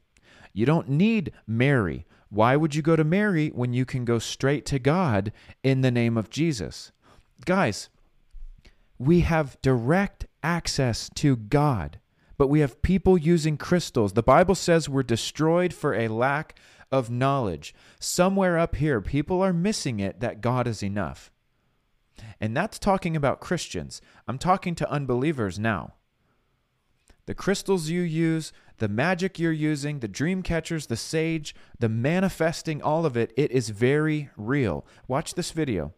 You 0.53 0.65
don't 0.65 0.89
need 0.89 1.31
Mary. 1.45 2.07
Why 2.29 2.55
would 2.55 2.73
you 2.73 2.81
go 2.81 2.95
to 2.95 3.03
Mary 3.03 3.49
when 3.49 3.73
you 3.73 3.85
can 3.85 4.05
go 4.05 4.17
straight 4.17 4.65
to 4.67 4.79
God 4.79 5.31
in 5.61 5.81
the 5.81 5.91
name 5.91 6.17
of 6.17 6.31
Jesus? 6.31 6.91
Guys, 7.45 7.89
we 8.97 9.19
have 9.19 9.61
direct 9.61 10.25
access 10.43 11.09
to 11.15 11.35
God. 11.35 11.99
But 12.37 12.47
we 12.47 12.59
have 12.59 12.81
people 12.81 13.17
using 13.17 13.57
crystals. 13.57 14.13
The 14.13 14.23
Bible 14.23 14.55
says 14.55 14.89
we're 14.89 15.03
destroyed 15.03 15.73
for 15.73 15.93
a 15.93 16.07
lack 16.07 16.55
of 16.91 17.09
knowledge. 17.09 17.73
Somewhere 17.99 18.57
up 18.57 18.75
here, 18.75 19.01
people 19.01 19.41
are 19.41 19.53
missing 19.53 19.99
it 19.99 20.19
that 20.19 20.41
God 20.41 20.67
is 20.67 20.83
enough. 20.83 21.31
And 22.39 22.55
that's 22.55 22.77
talking 22.77 23.15
about 23.15 23.41
Christians. 23.41 24.01
I'm 24.27 24.37
talking 24.37 24.75
to 24.75 24.91
unbelievers 24.91 25.57
now. 25.57 25.93
The 27.25 27.33
crystals 27.33 27.89
you 27.89 28.01
use, 28.01 28.51
the 28.79 28.89
magic 28.89 29.39
you're 29.39 29.51
using, 29.51 29.99
the 29.99 30.07
dream 30.07 30.43
catchers, 30.43 30.87
the 30.87 30.97
sage, 30.97 31.55
the 31.79 31.87
manifesting, 31.87 32.81
all 32.81 33.05
of 33.05 33.15
it, 33.15 33.31
it 33.37 33.51
is 33.51 33.69
very 33.69 34.29
real. 34.35 34.85
Watch 35.07 35.35
this 35.35 35.51
video. 35.51 35.93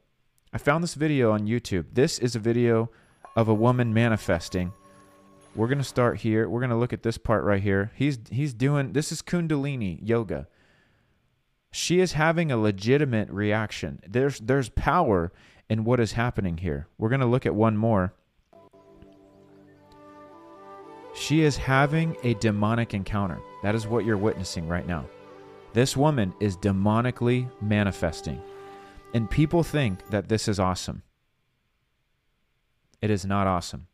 I 0.53 0.59
found 0.59 0.83
this 0.83 0.93
video 0.93 1.31
on 1.31 1.47
YouTube. 1.47 1.87
This 1.93 2.19
is 2.19 2.35
a 2.35 2.39
video 2.39 2.91
of 3.35 3.47
a 3.47 3.53
woman 3.53 3.93
manifesting. 3.93 4.71
We're 5.55 5.67
going 5.67 5.77
to 5.77 5.83
start 5.83 6.19
here. 6.19 6.49
We're 6.49 6.59
going 6.59 6.69
to 6.69 6.75
look 6.75 6.93
at 6.93 7.03
this 7.03 7.17
part 7.17 7.43
right 7.43 7.61
here. 7.61 7.91
He's 7.95 8.19
he's 8.29 8.53
doing 8.53 8.93
this 8.93 9.11
is 9.11 9.21
kundalini 9.21 9.99
yoga. 10.01 10.47
She 11.71 11.99
is 11.99 12.13
having 12.13 12.51
a 12.51 12.57
legitimate 12.57 13.29
reaction. 13.29 13.99
There's 14.07 14.39
there's 14.39 14.69
power 14.69 15.31
in 15.69 15.83
what 15.83 15.99
is 15.99 16.13
happening 16.13 16.57
here. 16.57 16.87
We're 16.97 17.09
going 17.09 17.21
to 17.21 17.25
look 17.25 17.45
at 17.45 17.55
one 17.55 17.77
more. 17.77 18.13
She 21.15 21.41
is 21.41 21.55
having 21.55 22.17
a 22.23 22.33
demonic 22.35 22.93
encounter. 22.93 23.39
That 23.63 23.73
is 23.73 23.87
what 23.87 24.03
you're 24.03 24.17
witnessing 24.17 24.67
right 24.67 24.85
now. 24.85 25.05
This 25.71 25.95
woman 25.95 26.33
is 26.41 26.57
demonically 26.57 27.49
manifesting. 27.61 28.41
And 29.13 29.29
people 29.29 29.63
think 29.63 30.05
that 30.09 30.27
this 30.27 30.49
is 30.49 30.59
awesome. 30.59 31.03
It 33.01 33.09
is 33.09 33.25
not 33.25 33.47
awesome. 33.47 33.87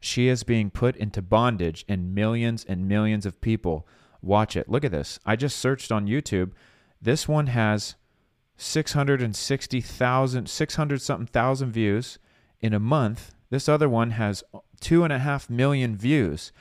She 0.00 0.28
is 0.28 0.42
being 0.42 0.70
put 0.70 0.96
into 0.96 1.22
bondage, 1.22 1.84
and 1.88 2.14
millions 2.14 2.64
and 2.64 2.88
millions 2.88 3.24
of 3.24 3.40
people 3.40 3.86
watch 4.20 4.56
it. 4.56 4.68
Look 4.68 4.84
at 4.84 4.90
this. 4.90 5.18
I 5.24 5.36
just 5.36 5.58
searched 5.58 5.92
on 5.92 6.08
YouTube. 6.08 6.52
This 7.00 7.28
one 7.28 7.46
has 7.48 7.94
660,000, 8.56 10.48
600 10.48 11.02
something 11.02 11.26
thousand 11.26 11.72
views 11.72 12.18
in 12.60 12.72
a 12.72 12.80
month. 12.80 13.34
This 13.50 13.68
other 13.68 13.88
one 13.88 14.10
has 14.10 14.42
two 14.80 15.04
and 15.04 15.12
a 15.12 15.18
half 15.18 15.48
million 15.50 15.96
views. 15.96 16.52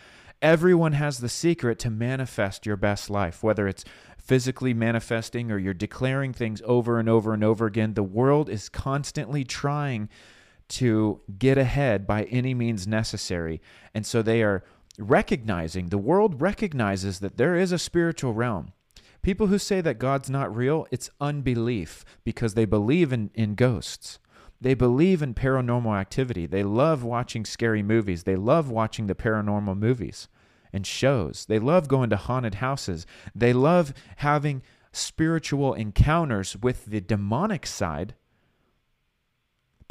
Everyone 0.41 0.93
has 0.93 1.19
the 1.19 1.29
secret 1.29 1.77
to 1.79 1.89
manifest 1.89 2.65
your 2.65 2.77
best 2.77 3.09
life, 3.09 3.43
whether 3.43 3.67
it's 3.67 3.85
physically 4.17 4.73
manifesting 4.73 5.51
or 5.51 5.57
you're 5.57 5.73
declaring 5.73 6.33
things 6.33 6.61
over 6.65 6.99
and 6.99 7.07
over 7.09 7.33
and 7.33 7.43
over 7.43 7.65
again. 7.65 7.93
The 7.93 8.03
world 8.03 8.49
is 8.49 8.69
constantly 8.69 9.43
trying 9.43 10.09
to 10.71 11.19
get 11.37 11.57
ahead 11.57 12.07
by 12.07 12.23
any 12.23 12.53
means 12.53 12.87
necessary. 12.87 13.61
And 13.93 14.05
so 14.05 14.21
they 14.21 14.41
are 14.41 14.63
recognizing, 14.97 15.87
the 15.87 15.97
world 15.97 16.41
recognizes 16.41 17.19
that 17.19 17.37
there 17.37 17.55
is 17.55 17.71
a 17.71 17.77
spiritual 17.77 18.33
realm. 18.33 18.71
People 19.21 19.47
who 19.47 19.57
say 19.57 19.81
that 19.81 19.99
God's 19.99 20.29
not 20.29 20.55
real, 20.55 20.87
it's 20.89 21.09
unbelief 21.19 22.05
because 22.23 22.53
they 22.53 22.65
believe 22.65 23.11
in, 23.11 23.31
in 23.33 23.55
ghosts. 23.55 24.19
They 24.61 24.73
believe 24.73 25.21
in 25.21 25.33
paranormal 25.33 25.99
activity. 25.99 26.45
They 26.45 26.63
love 26.63 27.03
watching 27.03 27.45
scary 27.45 27.83
movies. 27.83 28.23
They 28.23 28.35
love 28.35 28.69
watching 28.69 29.07
the 29.07 29.15
paranormal 29.15 29.77
movies 29.77 30.27
and 30.71 30.87
shows. 30.87 31.45
They 31.47 31.59
love 31.59 31.87
going 31.87 32.09
to 32.11 32.15
haunted 32.15 32.55
houses. 32.55 33.05
They 33.35 33.51
love 33.51 33.93
having 34.17 34.61
spiritual 34.93 35.73
encounters 35.73 36.55
with 36.55 36.85
the 36.85 37.01
demonic 37.01 37.65
side 37.65 38.15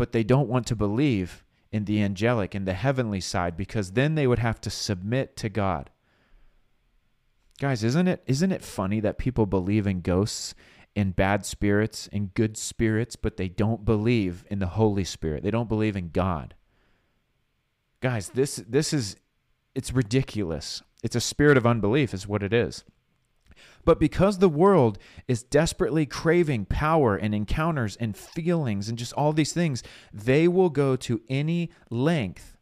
but 0.00 0.12
they 0.12 0.24
don't 0.24 0.48
want 0.48 0.66
to 0.66 0.74
believe 0.74 1.44
in 1.70 1.84
the 1.84 2.02
angelic 2.02 2.54
and 2.54 2.66
the 2.66 2.72
heavenly 2.72 3.20
side 3.20 3.54
because 3.54 3.92
then 3.92 4.14
they 4.14 4.26
would 4.26 4.38
have 4.38 4.58
to 4.58 4.70
submit 4.70 5.36
to 5.36 5.50
God. 5.50 5.90
Guys, 7.58 7.84
isn't 7.84 8.08
it 8.08 8.22
isn't 8.26 8.50
it 8.50 8.64
funny 8.64 9.00
that 9.00 9.18
people 9.18 9.44
believe 9.44 9.86
in 9.86 10.00
ghosts 10.00 10.54
in 10.94 11.10
bad 11.10 11.44
spirits 11.44 12.08
and 12.14 12.32
good 12.32 12.56
spirits, 12.56 13.14
but 13.14 13.36
they 13.36 13.50
don't 13.50 13.84
believe 13.84 14.46
in 14.48 14.58
the 14.58 14.68
Holy 14.68 15.04
Spirit. 15.04 15.42
They 15.42 15.50
don't 15.50 15.68
believe 15.68 15.96
in 15.96 16.08
God. 16.08 16.54
Guys, 18.00 18.30
this 18.30 18.56
this 18.66 18.94
is 18.94 19.16
it's 19.74 19.92
ridiculous. 19.92 20.82
It's 21.02 21.14
a 21.14 21.20
spirit 21.20 21.58
of 21.58 21.66
unbelief 21.66 22.14
is 22.14 22.26
what 22.26 22.42
it 22.42 22.54
is. 22.54 22.84
But 23.84 23.98
because 23.98 24.38
the 24.38 24.48
world 24.48 24.98
is 25.26 25.42
desperately 25.42 26.06
craving 26.06 26.66
power 26.66 27.16
and 27.16 27.34
encounters 27.34 27.96
and 27.96 28.16
feelings 28.16 28.88
and 28.88 28.98
just 28.98 29.12
all 29.14 29.32
these 29.32 29.52
things, 29.52 29.82
they 30.12 30.48
will 30.48 30.70
go 30.70 30.96
to 30.96 31.20
any 31.28 31.70
length 31.90 32.56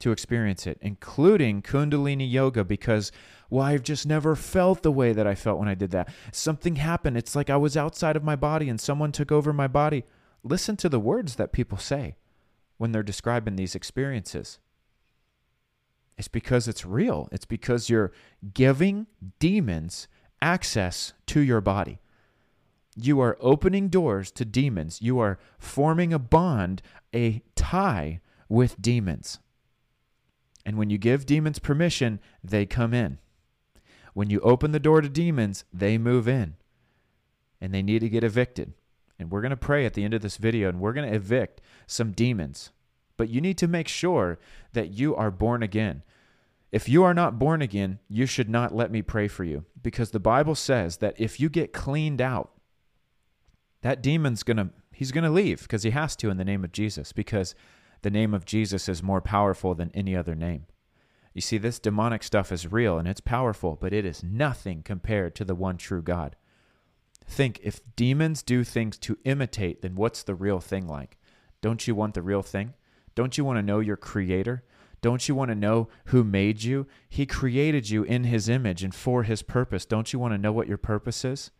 to 0.00 0.12
experience 0.12 0.66
it, 0.66 0.78
including 0.80 1.60
Kundalini 1.60 2.30
Yoga, 2.30 2.64
because, 2.64 3.12
well, 3.50 3.64
I've 3.64 3.82
just 3.82 4.06
never 4.06 4.34
felt 4.34 4.82
the 4.82 4.90
way 4.90 5.12
that 5.12 5.26
I 5.26 5.34
felt 5.34 5.58
when 5.58 5.68
I 5.68 5.74
did 5.74 5.90
that. 5.90 6.08
Something 6.32 6.76
happened. 6.76 7.16
It's 7.16 7.36
like 7.36 7.50
I 7.50 7.56
was 7.56 7.76
outside 7.76 8.16
of 8.16 8.24
my 8.24 8.36
body 8.36 8.68
and 8.68 8.80
someone 8.80 9.12
took 9.12 9.30
over 9.30 9.52
my 9.52 9.66
body. 9.66 10.04
Listen 10.42 10.76
to 10.78 10.88
the 10.88 11.00
words 11.00 11.36
that 11.36 11.52
people 11.52 11.76
say 11.76 12.16
when 12.78 12.92
they're 12.92 13.02
describing 13.02 13.56
these 13.56 13.74
experiences. 13.74 14.58
It's 16.16 16.28
because 16.28 16.66
it's 16.66 16.86
real. 16.86 17.28
It's 17.30 17.44
because 17.44 17.90
you're 17.90 18.12
giving 18.54 19.06
demons 19.38 20.08
access 20.42 21.12
to 21.26 21.40
your 21.40 21.60
body. 21.60 21.98
You 22.96 23.20
are 23.20 23.38
opening 23.40 23.88
doors 23.88 24.30
to 24.32 24.44
demons. 24.44 25.00
You 25.00 25.18
are 25.20 25.38
forming 25.58 26.12
a 26.12 26.18
bond, 26.18 26.82
a 27.14 27.42
tie 27.54 28.20
with 28.48 28.80
demons. 28.80 29.38
And 30.66 30.76
when 30.76 30.90
you 30.90 30.98
give 30.98 31.24
demons 31.26 31.58
permission, 31.58 32.20
they 32.44 32.66
come 32.66 32.92
in. 32.92 33.18
When 34.12 34.28
you 34.28 34.40
open 34.40 34.72
the 34.72 34.80
door 34.80 35.00
to 35.00 35.08
demons, 35.08 35.64
they 35.72 35.98
move 35.98 36.28
in. 36.28 36.56
And 37.60 37.72
they 37.72 37.82
need 37.82 38.00
to 38.00 38.08
get 38.08 38.24
evicted. 38.24 38.74
And 39.18 39.30
we're 39.30 39.42
going 39.42 39.50
to 39.50 39.56
pray 39.56 39.86
at 39.86 39.94
the 39.94 40.04
end 40.04 40.14
of 40.14 40.22
this 40.22 40.36
video 40.36 40.68
and 40.68 40.80
we're 40.80 40.92
going 40.92 41.08
to 41.08 41.14
evict 41.14 41.60
some 41.86 42.12
demons. 42.12 42.70
But 43.16 43.28
you 43.28 43.40
need 43.40 43.58
to 43.58 43.68
make 43.68 43.88
sure 43.88 44.38
that 44.72 44.90
you 44.90 45.14
are 45.14 45.30
born 45.30 45.62
again. 45.62 46.02
If 46.72 46.88
you 46.88 47.02
are 47.02 47.14
not 47.14 47.38
born 47.38 47.62
again, 47.62 47.98
you 48.08 48.26
should 48.26 48.48
not 48.48 48.74
let 48.74 48.90
me 48.90 49.02
pray 49.02 49.26
for 49.26 49.44
you 49.44 49.64
because 49.82 50.10
the 50.10 50.20
Bible 50.20 50.54
says 50.54 50.98
that 50.98 51.14
if 51.18 51.40
you 51.40 51.48
get 51.48 51.72
cleaned 51.72 52.20
out, 52.20 52.52
that 53.82 54.02
demon's 54.02 54.42
going 54.42 54.58
to 54.58 54.70
he's 54.92 55.12
going 55.12 55.24
to 55.24 55.30
leave 55.30 55.62
because 55.62 55.82
he 55.82 55.90
has 55.90 56.14
to 56.14 56.30
in 56.30 56.36
the 56.36 56.44
name 56.44 56.62
of 56.62 56.72
Jesus 56.72 57.12
because 57.12 57.54
the 58.02 58.10
name 58.10 58.34
of 58.34 58.44
Jesus 58.44 58.88
is 58.88 59.02
more 59.02 59.20
powerful 59.20 59.74
than 59.74 59.90
any 59.94 60.14
other 60.14 60.34
name. 60.34 60.66
You 61.32 61.40
see 61.40 61.58
this 61.58 61.78
demonic 61.78 62.22
stuff 62.22 62.52
is 62.52 62.70
real 62.70 62.98
and 62.98 63.08
it's 63.08 63.20
powerful, 63.20 63.76
but 63.80 63.92
it 63.92 64.04
is 64.04 64.22
nothing 64.22 64.82
compared 64.82 65.34
to 65.36 65.44
the 65.44 65.54
one 65.54 65.76
true 65.76 66.02
God. 66.02 66.36
Think 67.26 67.60
if 67.62 67.80
demons 67.96 68.42
do 68.42 68.64
things 68.64 68.98
to 68.98 69.18
imitate, 69.24 69.82
then 69.82 69.94
what's 69.94 70.22
the 70.22 70.34
real 70.34 70.60
thing 70.60 70.86
like? 70.86 71.18
Don't 71.60 71.86
you 71.86 71.94
want 71.94 72.14
the 72.14 72.22
real 72.22 72.42
thing? 72.42 72.74
Don't 73.14 73.38
you 73.38 73.44
want 73.44 73.58
to 73.58 73.62
know 73.62 73.80
your 73.80 73.96
creator? 73.96 74.64
Don't 75.00 75.28
you 75.28 75.34
want 75.34 75.50
to 75.50 75.54
know 75.54 75.88
who 76.06 76.22
made 76.24 76.62
you? 76.62 76.86
He 77.08 77.26
created 77.26 77.88
you 77.88 78.02
in 78.02 78.24
his 78.24 78.48
image 78.48 78.84
and 78.84 78.94
for 78.94 79.22
his 79.22 79.42
purpose. 79.42 79.86
Don't 79.86 80.12
you 80.12 80.18
want 80.18 80.34
to 80.34 80.38
know 80.38 80.52
what 80.52 80.68
your 80.68 80.78
purpose 80.78 81.24
is? 81.24 81.50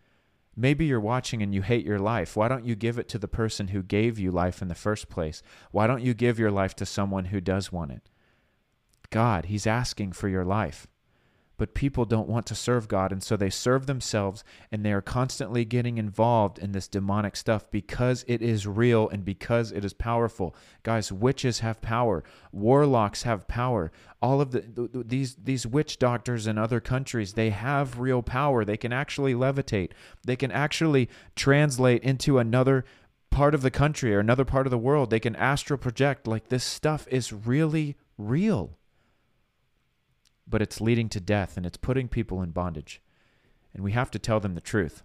Maybe 0.57 0.85
you're 0.85 1.01
watching 1.01 1.43
and 1.43 1.55
you 1.55 1.63
hate 1.63 1.87
your 1.87 1.99
life. 1.99 2.37
Why 2.37 2.49
don't 2.49 2.67
you 2.67 2.75
give 2.75 2.99
it 2.99 3.09
to 3.11 3.19
the 3.19 3.29
person 3.29 3.69
who 3.69 3.83
gave 3.83 4.19
you 4.19 4.31
life 4.31 4.61
in 4.61 4.69
the 4.69 4.75
first 4.75 5.09
place? 5.09 5.43
Why 5.71 5.87
don't 5.87 6.03
you 6.03 6.13
give 6.13 6.39
your 6.39 6.51
life 6.51 6.75
to 6.77 6.87
someone 6.87 7.27
who 7.27 7.41
does 7.41 7.73
want 7.73 7.93
it? 7.93 8.11
God, 9.11 9.47
He's 9.47 9.67
asking 9.67 10.13
for 10.13 10.29
your 10.29 10.45
life 10.45 10.87
but 11.61 11.75
people 11.75 12.07
don't 12.07 12.27
want 12.27 12.47
to 12.47 12.55
serve 12.55 12.89
God. 12.89 13.13
And 13.13 13.23
so 13.23 13.37
they 13.37 13.51
serve 13.51 13.85
themselves 13.85 14.43
and 14.73 14.83
they 14.83 14.95
are 14.95 15.03
constantly 15.03 15.67
getting 15.67 15.99
involved 15.99 16.59
in 16.59 16.73
this 16.73 16.89
demonic 16.89 17.37
stuff 17.37 17.71
because 17.71 18.25
it 18.27 18.41
is 18.41 18.67
real 18.67 19.11
and 19.11 19.27
because 19.27 19.71
it 19.71 19.85
is 19.85 19.93
powerful. 19.93 20.57
Guys, 20.85 21.13
witches 21.13 21.59
have 21.59 21.83
power, 21.83 22.25
warlocks 22.51 23.25
have 23.25 23.47
power. 23.47 23.93
All 24.23 24.41
of 24.41 24.53
the, 24.53 24.89
these 25.07 25.35
these 25.35 25.67
witch 25.67 25.99
doctors 25.99 26.47
in 26.47 26.57
other 26.57 26.81
countries, 26.81 27.35
they 27.35 27.51
have 27.51 28.01
real 28.01 28.23
power. 28.23 28.65
They 28.65 28.79
can 28.79 28.95
actually 28.95 29.35
levitate. 29.35 29.91
They 30.25 30.37
can 30.37 30.51
actually 30.51 31.11
translate 31.37 32.03
into 32.03 32.39
another 32.39 32.87
part 33.29 33.55
of 33.55 33.61
the 33.61 33.71
country 33.71 34.15
or 34.15 34.19
another 34.19 34.47
part 34.47 34.67
of 34.67 34.71
the 34.71 34.79
world. 34.79 35.11
They 35.11 35.21
can 35.21 35.37
astral 35.37 35.79
project. 35.79 36.27
Like 36.27 36.49
this 36.49 36.65
stuff 36.65 37.07
is 37.11 37.35
really 37.35 37.99
real 38.17 38.79
but 40.51 40.61
it's 40.61 40.81
leading 40.81 41.09
to 41.11 41.21
death 41.21 41.57
and 41.57 41.65
it's 41.65 41.77
putting 41.77 42.09
people 42.09 42.43
in 42.43 42.51
bondage. 42.51 43.01
And 43.73 43.85
we 43.85 43.93
have 43.93 44.11
to 44.11 44.19
tell 44.19 44.41
them 44.41 44.55
the 44.55 44.61
truth 44.61 45.03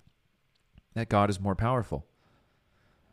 that 0.96 1.10
God 1.10 1.30
is 1.30 1.40
more 1.40 1.56
powerful. 1.56 2.06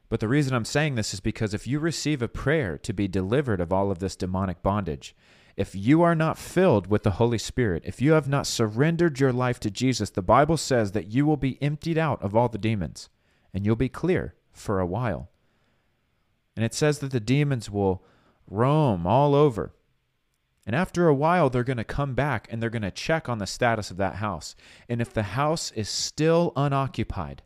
But 0.08 0.20
the 0.20 0.28
reason 0.28 0.54
I'm 0.54 0.64
saying 0.64 0.94
this 0.94 1.14
is 1.14 1.20
because 1.20 1.54
if 1.54 1.66
you 1.66 1.78
receive 1.78 2.22
a 2.22 2.28
prayer 2.28 2.78
to 2.78 2.92
be 2.92 3.08
delivered 3.08 3.60
of 3.60 3.72
all 3.72 3.90
of 3.90 3.98
this 3.98 4.16
demonic 4.16 4.62
bondage, 4.62 5.14
if 5.56 5.74
you 5.74 6.02
are 6.02 6.14
not 6.14 6.38
filled 6.38 6.86
with 6.86 7.02
the 7.02 7.12
Holy 7.12 7.38
Spirit, 7.38 7.82
if 7.84 8.00
you 8.00 8.12
have 8.12 8.28
not 8.28 8.46
surrendered 8.46 9.20
your 9.20 9.32
life 9.32 9.60
to 9.60 9.70
Jesus, 9.70 10.10
the 10.10 10.22
Bible 10.22 10.56
says 10.56 10.92
that 10.92 11.08
you 11.08 11.26
will 11.26 11.36
be 11.36 11.62
emptied 11.62 11.98
out 11.98 12.22
of 12.22 12.34
all 12.34 12.48
the 12.48 12.58
demons 12.58 13.08
and 13.52 13.66
you'll 13.66 13.76
be 13.76 13.88
clear 13.88 14.34
for 14.52 14.80
a 14.80 14.86
while. 14.86 15.30
And 16.56 16.64
it 16.64 16.74
says 16.74 16.98
that 17.00 17.12
the 17.12 17.20
demons 17.20 17.70
will 17.70 18.02
roam 18.46 19.06
all 19.06 19.34
over 19.34 19.74
and 20.64 20.76
after 20.76 21.08
a 21.08 21.14
while, 21.14 21.50
they're 21.50 21.64
going 21.64 21.76
to 21.76 21.84
come 21.84 22.14
back 22.14 22.46
and 22.50 22.62
they're 22.62 22.70
going 22.70 22.82
to 22.82 22.90
check 22.90 23.28
on 23.28 23.38
the 23.38 23.46
status 23.46 23.90
of 23.90 23.96
that 23.96 24.16
house. 24.16 24.54
And 24.88 25.00
if 25.00 25.12
the 25.12 25.24
house 25.24 25.72
is 25.72 25.88
still 25.88 26.52
unoccupied, 26.54 27.42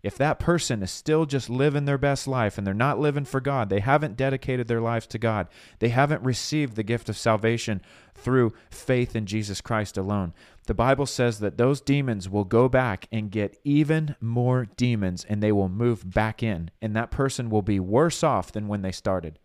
if 0.00 0.16
that 0.16 0.38
person 0.38 0.80
is 0.80 0.92
still 0.92 1.26
just 1.26 1.50
living 1.50 1.84
their 1.84 1.98
best 1.98 2.28
life 2.28 2.56
and 2.56 2.64
they're 2.64 2.72
not 2.72 3.00
living 3.00 3.24
for 3.24 3.40
God, 3.40 3.68
they 3.68 3.80
haven't 3.80 4.16
dedicated 4.16 4.68
their 4.68 4.80
lives 4.80 5.08
to 5.08 5.18
God, 5.18 5.48
they 5.80 5.88
haven't 5.88 6.22
received 6.22 6.76
the 6.76 6.84
gift 6.84 7.08
of 7.08 7.18
salvation 7.18 7.80
through 8.14 8.52
faith 8.70 9.16
in 9.16 9.26
Jesus 9.26 9.60
Christ 9.60 9.96
alone, 9.96 10.32
the 10.66 10.74
Bible 10.74 11.06
says 11.06 11.40
that 11.40 11.56
those 11.56 11.80
demons 11.80 12.28
will 12.28 12.44
go 12.44 12.68
back 12.68 13.08
and 13.10 13.30
get 13.30 13.58
even 13.64 14.14
more 14.20 14.66
demons 14.76 15.24
and 15.24 15.42
they 15.42 15.50
will 15.50 15.68
move 15.68 16.08
back 16.12 16.42
in. 16.42 16.70
And 16.80 16.94
that 16.94 17.10
person 17.10 17.48
will 17.48 17.62
be 17.62 17.80
worse 17.80 18.22
off 18.22 18.52
than 18.52 18.68
when 18.68 18.82
they 18.82 18.92
started. 18.92 19.38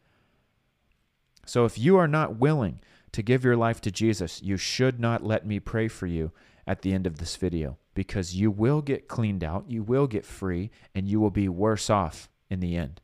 So 1.45 1.65
if 1.65 1.77
you 1.77 1.97
are 1.97 2.07
not 2.07 2.37
willing 2.37 2.79
to 3.13 3.21
give 3.21 3.43
your 3.45 3.55
life 3.55 3.79
to 3.81 3.91
Jesus, 3.91 4.41
you 4.41 4.57
should 4.57 4.99
not 4.99 5.23
let 5.23 5.45
me 5.45 5.59
pray 5.59 5.87
for 5.87 6.07
you 6.07 6.31
at 6.67 6.81
the 6.81 6.93
end 6.93 7.07
of 7.07 7.17
this 7.17 7.35
video 7.35 7.77
because 7.93 8.35
you 8.35 8.51
will 8.51 8.81
get 8.81 9.07
cleaned 9.07 9.43
out, 9.43 9.69
you 9.69 9.83
will 9.83 10.07
get 10.07 10.25
free, 10.25 10.71
and 10.93 11.07
you 11.07 11.19
will 11.19 11.31
be 11.31 11.47
worse 11.47 11.89
off 11.89 12.29
in 12.49 12.59
the 12.59 12.75
end. 12.75 13.01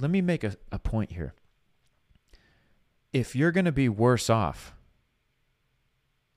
Let 0.00 0.10
me 0.10 0.20
make 0.20 0.44
a, 0.44 0.56
a 0.70 0.78
point 0.78 1.12
here. 1.12 1.34
If 3.12 3.34
you're 3.34 3.52
going 3.52 3.64
to 3.64 3.72
be 3.72 3.88
worse 3.88 4.30
off, 4.30 4.74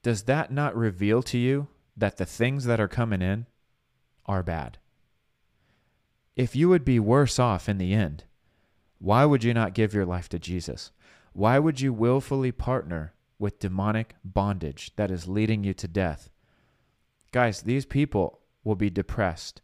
does 0.04 0.24
that 0.24 0.52
not 0.52 0.76
reveal 0.76 1.22
to 1.24 1.38
you 1.38 1.68
that 1.96 2.18
the 2.18 2.26
things 2.26 2.66
that 2.66 2.80
are 2.80 2.88
coming 2.88 3.22
in 3.22 3.46
are 4.26 4.42
bad? 4.42 4.80
If 6.36 6.56
you 6.56 6.70
would 6.70 6.86
be 6.86 7.00
worse 7.00 7.38
off 7.38 7.70
in 7.70 7.78
the 7.78 7.94
end, 7.94 8.24
why 8.98 9.26
would 9.26 9.44
you 9.44 9.54
not 9.54 9.76
give 9.76 9.94
your 9.94 10.06
life 10.06 10.30
to 10.30 10.40
Jesus? 10.40 10.92
Why 11.34 11.60
would 11.60 11.80
you 11.80 11.94
willfully 11.94 12.52
partner 12.52 13.14
with 13.40 13.60
demonic 13.60 14.16
bondage 14.24 14.92
that 14.98 15.12
is 15.12 15.28
leading 15.28 15.64
you 15.64 15.74
to 15.76 15.88
death? 15.88 16.30
Guys, 17.32 17.62
these 17.62 17.86
people 17.86 18.40
will 18.64 18.76
be 18.76 18.90
depressed. 18.90 19.62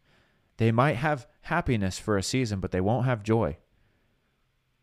They 0.58 0.72
might 0.72 0.96
have 0.96 1.28
happiness 1.42 2.00
for 2.00 2.18
a 2.18 2.24
season, 2.24 2.60
but 2.60 2.72
they 2.72 2.82
won't 2.82 3.06
have 3.06 3.22
joy. 3.22 3.58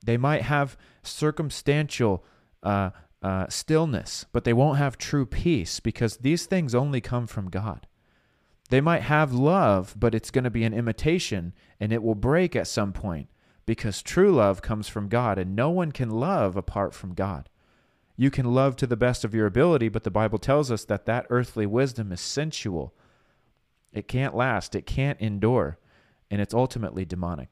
They 0.04 0.16
might 0.16 0.42
have 0.42 0.76
circumstantial 1.02 2.24
uh, 2.62 2.90
uh, 3.22 3.46
stillness, 3.48 4.26
but 4.32 4.44
they 4.44 4.52
won't 4.52 4.78
have 4.78 4.98
true 4.98 5.24
peace 5.24 5.80
because 5.80 6.18
these 6.18 6.44
things 6.44 6.74
only 6.74 7.00
come 7.00 7.26
from 7.26 7.48
God. 7.48 7.86
They 8.68 8.82
might 8.82 9.02
have 9.02 9.32
love, 9.32 9.94
but 9.98 10.14
it's 10.14 10.30
going 10.30 10.44
to 10.44 10.50
be 10.50 10.64
an 10.64 10.74
imitation 10.74 11.54
and 11.80 11.92
it 11.92 12.02
will 12.02 12.14
break 12.14 12.54
at 12.54 12.66
some 12.66 12.92
point 12.92 13.28
because 13.66 14.02
true 14.02 14.32
love 14.32 14.62
comes 14.62 14.88
from 14.88 15.08
God, 15.08 15.38
and 15.38 15.56
no 15.56 15.70
one 15.70 15.92
can 15.92 16.10
love 16.10 16.56
apart 16.56 16.94
from 16.94 17.14
God. 17.14 17.48
You 18.16 18.30
can 18.30 18.52
love 18.52 18.76
to 18.76 18.86
the 18.86 18.96
best 18.96 19.24
of 19.24 19.34
your 19.34 19.46
ability, 19.46 19.88
but 19.88 20.04
the 20.04 20.10
Bible 20.10 20.38
tells 20.38 20.70
us 20.70 20.84
that 20.84 21.06
that 21.06 21.26
earthly 21.30 21.66
wisdom 21.66 22.12
is 22.12 22.20
sensual. 22.20 22.94
It 23.92 24.06
can't 24.06 24.34
last, 24.34 24.74
it 24.74 24.86
can't 24.86 25.20
endure, 25.20 25.78
and 26.30 26.40
it's 26.40 26.54
ultimately 26.54 27.04
demonic. 27.04 27.48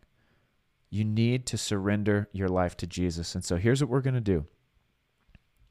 You 0.90 1.05
need 1.05 1.46
to 1.46 1.57
surrender 1.57 2.29
your 2.33 2.48
life 2.48 2.77
to 2.77 2.87
Jesus. 2.87 3.35
And 3.35 3.44
so 3.44 3.57
here's 3.57 3.83
what 3.83 3.90
we're 3.90 4.03
going 4.03 4.14
to 4.14 4.20
do. 4.20 4.46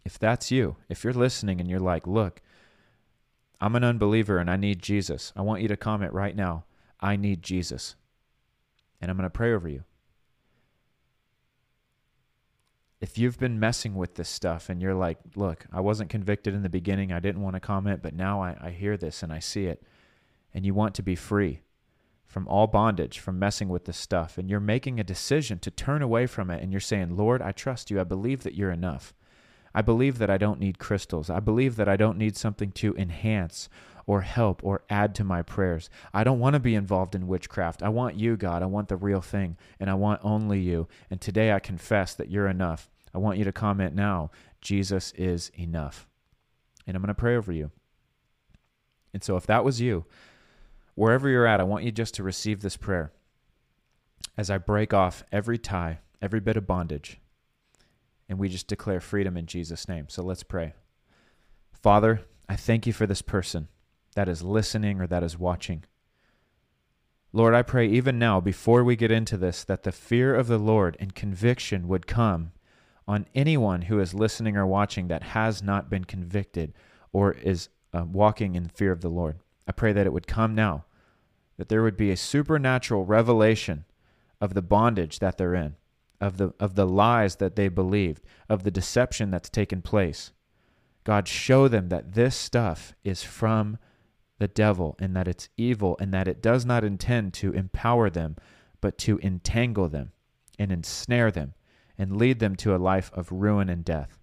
If 0.03 0.17
that's 0.17 0.49
you, 0.49 0.77
if 0.89 1.03
you're 1.03 1.13
listening 1.13 1.61
and 1.61 1.69
you're 1.69 1.79
like, 1.79 2.07
look, 2.07 2.41
I'm 3.59 3.75
an 3.75 3.83
unbeliever 3.83 4.39
and 4.39 4.49
I 4.49 4.55
need 4.55 4.81
Jesus, 4.81 5.31
I 5.35 5.41
want 5.41 5.61
you 5.61 5.67
to 5.67 5.77
comment 5.77 6.13
right 6.13 6.35
now, 6.35 6.65
I 6.99 7.17
need 7.17 7.43
Jesus. 7.43 7.95
And 8.99 9.11
I'm 9.11 9.17
going 9.17 9.29
to 9.29 9.29
pray 9.29 9.53
over 9.53 9.69
you. 9.69 9.83
If 13.01 13.17
you've 13.17 13.39
been 13.39 13.59
messing 13.59 13.95
with 13.95 14.15
this 14.15 14.29
stuff 14.29 14.69
and 14.69 14.79
you're 14.79 14.93
like, 14.93 15.17
look, 15.35 15.65
I 15.73 15.81
wasn't 15.81 16.11
convicted 16.11 16.53
in 16.53 16.61
the 16.61 16.69
beginning, 16.69 17.11
I 17.11 17.19
didn't 17.19 17.41
want 17.41 17.55
to 17.55 17.59
comment, 17.59 18.03
but 18.03 18.13
now 18.13 18.41
I, 18.41 18.55
I 18.61 18.69
hear 18.69 18.95
this 18.95 19.23
and 19.23 19.33
I 19.33 19.39
see 19.39 19.65
it, 19.65 19.81
and 20.53 20.65
you 20.65 20.75
want 20.75 20.93
to 20.95 21.03
be 21.03 21.15
free 21.15 21.61
from 22.27 22.47
all 22.47 22.67
bondage, 22.67 23.19
from 23.19 23.39
messing 23.39 23.67
with 23.69 23.85
this 23.85 23.97
stuff, 23.97 24.37
and 24.37 24.49
you're 24.49 24.59
making 24.59 24.99
a 24.99 25.03
decision 25.03 25.57
to 25.59 25.71
turn 25.71 26.01
away 26.01 26.27
from 26.27 26.51
it, 26.51 26.61
and 26.61 26.71
you're 26.71 26.79
saying, 26.79 27.17
Lord, 27.17 27.41
I 27.41 27.51
trust 27.51 27.89
you. 27.91 27.99
I 27.99 28.05
believe 28.05 28.43
that 28.43 28.55
you're 28.55 28.71
enough. 28.71 29.13
I 29.73 29.81
believe 29.81 30.17
that 30.19 30.29
I 30.29 30.37
don't 30.37 30.59
need 30.59 30.79
crystals. 30.79 31.29
I 31.29 31.39
believe 31.39 31.77
that 31.77 31.89
I 31.89 31.97
don't 31.97 32.17
need 32.17 32.37
something 32.37 32.71
to 32.73 32.95
enhance 32.95 33.67
or 34.05 34.21
help 34.21 34.61
or 34.63 34.83
add 34.89 35.15
to 35.15 35.23
my 35.23 35.41
prayers. 35.41 35.89
I 36.13 36.23
don't 36.23 36.39
want 36.39 36.53
to 36.53 36.59
be 36.59 36.75
involved 36.75 37.15
in 37.15 37.27
witchcraft. 37.27 37.83
I 37.83 37.89
want 37.89 38.15
you, 38.15 38.37
God. 38.37 38.63
I 38.63 38.67
want 38.67 38.89
the 38.89 38.97
real 38.97 39.21
thing, 39.21 39.57
and 39.79 39.89
I 39.89 39.93
want 39.93 40.21
only 40.23 40.59
you. 40.59 40.87
And 41.09 41.19
today 41.21 41.51
I 41.51 41.59
confess 41.59 42.13
that 42.15 42.29
you're 42.29 42.47
enough. 42.47 42.89
I 43.13 43.17
want 43.17 43.37
you 43.37 43.43
to 43.45 43.51
comment 43.51 43.95
now 43.95 44.31
Jesus 44.61 45.11
is 45.13 45.51
enough. 45.57 46.07
And 46.87 46.95
I'm 46.95 47.01
going 47.01 47.07
to 47.07 47.13
pray 47.13 47.35
over 47.35 47.51
you. 47.51 47.71
And 49.13 49.23
so 49.23 49.35
if 49.35 49.45
that 49.47 49.63
was 49.65 49.81
you, 49.81 50.05
wherever 50.95 51.27
you're 51.27 51.47
at, 51.47 51.59
I 51.59 51.63
want 51.63 51.83
you 51.83 51.91
just 51.91 52.13
to 52.15 52.23
receive 52.23 52.61
this 52.61 52.77
prayer 52.77 53.11
as 54.37 54.49
I 54.49 54.57
break 54.57 54.93
off 54.93 55.23
every 55.31 55.57
tie, 55.57 55.99
every 56.21 56.39
bit 56.39 56.57
of 56.57 56.67
bondage, 56.67 57.19
and 58.29 58.39
we 58.39 58.47
just 58.47 58.67
declare 58.67 59.01
freedom 59.01 59.35
in 59.35 59.45
Jesus' 59.45 59.89
name. 59.89 60.05
So 60.07 60.23
let's 60.23 60.43
pray. 60.43 60.73
Father, 61.73 62.21
I 62.47 62.55
thank 62.55 62.87
you 62.87 62.93
for 62.93 63.05
this 63.05 63.21
person 63.21 63.67
that 64.15 64.29
is 64.29 64.43
listening 64.43 64.99
or 64.99 65.07
that 65.07 65.23
is 65.23 65.37
watching. 65.37 65.83
Lord, 67.33 67.53
I 67.53 67.61
pray 67.61 67.87
even 67.87 68.19
now, 68.19 68.41
before 68.41 68.83
we 68.83 68.97
get 68.97 69.11
into 69.11 69.37
this, 69.37 69.63
that 69.63 69.83
the 69.83 69.91
fear 69.91 70.35
of 70.35 70.47
the 70.47 70.57
Lord 70.57 70.97
and 70.99 71.15
conviction 71.15 71.87
would 71.87 72.05
come 72.05 72.51
on 73.07 73.25
anyone 73.33 73.83
who 73.83 73.99
is 73.99 74.13
listening 74.13 74.57
or 74.57 74.67
watching 74.67 75.07
that 75.07 75.23
has 75.23 75.63
not 75.63 75.89
been 75.89 76.03
convicted 76.03 76.73
or 77.13 77.31
is 77.31 77.69
uh, 77.93 78.03
walking 78.03 78.55
in 78.55 78.67
fear 78.67 78.91
of 78.91 79.01
the 79.01 79.09
Lord. 79.09 79.39
I 79.67 79.71
pray 79.71 79.93
that 79.93 80.05
it 80.05 80.13
would 80.13 80.27
come 80.27 80.55
now, 80.55 80.85
that 81.57 81.69
there 81.69 81.83
would 81.83 81.97
be 81.97 82.11
a 82.11 82.17
supernatural 82.17 83.05
revelation 83.05 83.85
of 84.41 84.53
the 84.53 84.61
bondage 84.61 85.19
that 85.19 85.37
they're 85.37 85.55
in, 85.55 85.75
of 86.19 86.37
the, 86.37 86.53
of 86.59 86.75
the 86.75 86.87
lies 86.87 87.37
that 87.37 87.55
they 87.55 87.69
believed, 87.69 88.23
of 88.49 88.63
the 88.63 88.71
deception 88.71 89.31
that's 89.31 89.49
taken 89.49 89.81
place. 89.81 90.31
God, 91.03 91.27
show 91.27 91.67
them 91.67 91.89
that 91.89 92.13
this 92.13 92.35
stuff 92.35 92.93
is 93.03 93.23
from 93.23 93.77
the 94.41 94.47
devil 94.47 94.95
and 94.99 95.15
that 95.15 95.27
it's 95.27 95.49
evil 95.55 95.95
and 96.01 96.11
that 96.11 96.27
it 96.27 96.41
does 96.41 96.65
not 96.65 96.83
intend 96.83 97.31
to 97.31 97.53
empower 97.53 98.09
them, 98.09 98.35
but 98.81 98.97
to 98.97 99.19
entangle 99.19 99.87
them 99.87 100.11
and 100.57 100.71
ensnare 100.71 101.29
them 101.29 101.53
and 101.95 102.17
lead 102.17 102.39
them 102.39 102.55
to 102.55 102.75
a 102.75 102.77
life 102.77 103.11
of 103.13 103.31
ruin 103.31 103.69
and 103.69 103.85
death. 103.85 104.17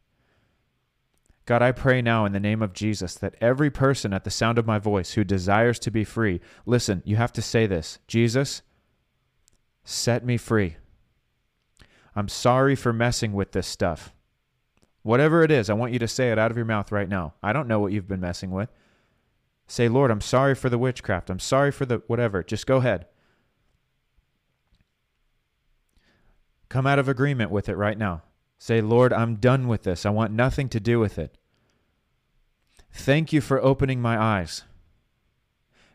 God, 1.46 1.62
I 1.62 1.70
pray 1.70 2.02
now 2.02 2.24
in 2.24 2.33
the 2.33 2.40
name 2.40 2.62
of 2.62 2.72
Jesus 2.72 3.14
that 3.14 3.37
every 3.40 3.70
person 3.70 4.12
at 4.12 4.24
the 4.24 4.31
sound 4.31 4.59
of 4.59 4.66
my 4.66 4.81
voice 4.81 5.12
who 5.12 5.22
desires 5.22 5.78
to 5.78 5.90
be 5.90 6.02
free, 6.02 6.40
listen, 6.66 7.00
you 7.07 7.14
have 7.14 7.33
to 7.35 7.40
say 7.40 7.68
this 7.68 8.00
Jesus, 8.09 8.62
set 9.85 10.26
me 10.26 10.37
free. 10.37 10.76
I'm 12.16 12.28
sorry 12.28 12.74
for 12.74 12.92
messing 12.92 13.33
with 13.33 13.52
this 13.52 13.68
stuff. 13.68 14.12
Whatever 15.02 15.44
it 15.44 15.52
is, 15.52 15.70
I 15.70 15.74
want 15.74 15.92
you 15.92 16.00
to 16.00 16.09
say 16.09 16.33
it 16.33 16.38
out 16.40 16.50
of 16.50 16.57
your 16.57 16.66
mouth 16.66 16.90
right 16.90 17.09
now. 17.09 17.35
I 17.40 17.52
don't 17.52 17.68
know 17.68 17.78
what 17.78 17.92
you've 17.92 18.09
been 18.09 18.20
messing 18.20 18.50
with. 18.50 18.68
Say, 19.70 19.87
Lord, 19.87 20.11
I'm 20.11 20.22
sorry 20.22 20.54
for 20.54 20.70
the 20.70 20.78
witchcraft. 20.78 21.28
I'm 21.28 21.38
sorry 21.38 21.70
for 21.70 21.85
the 21.85 22.02
whatever. 22.07 22.42
Just 22.42 22.66
go 22.66 22.78
ahead. 22.78 23.07
Come 26.70 26.87
out 26.87 26.98
of 26.98 27.09
agreement 27.09 27.50
with 27.50 27.68
it 27.68 27.76
right 27.76 27.98
now. 27.98 28.22
Say, 28.59 28.81
Lord, 28.81 29.12
I'm 29.12 29.37
done 29.37 29.68
with 29.68 29.83
this. 29.83 30.07
I 30.07 30.11
want 30.11 30.33
nothing 30.33 30.70
to 30.70 30.81
do 30.81 30.98
with 30.98 31.18
it. 31.18 31.37
Thank 32.90 33.33
you 33.33 33.42
for 33.42 33.62
opening 33.62 34.00
my 34.00 34.20
eyes. 34.20 34.64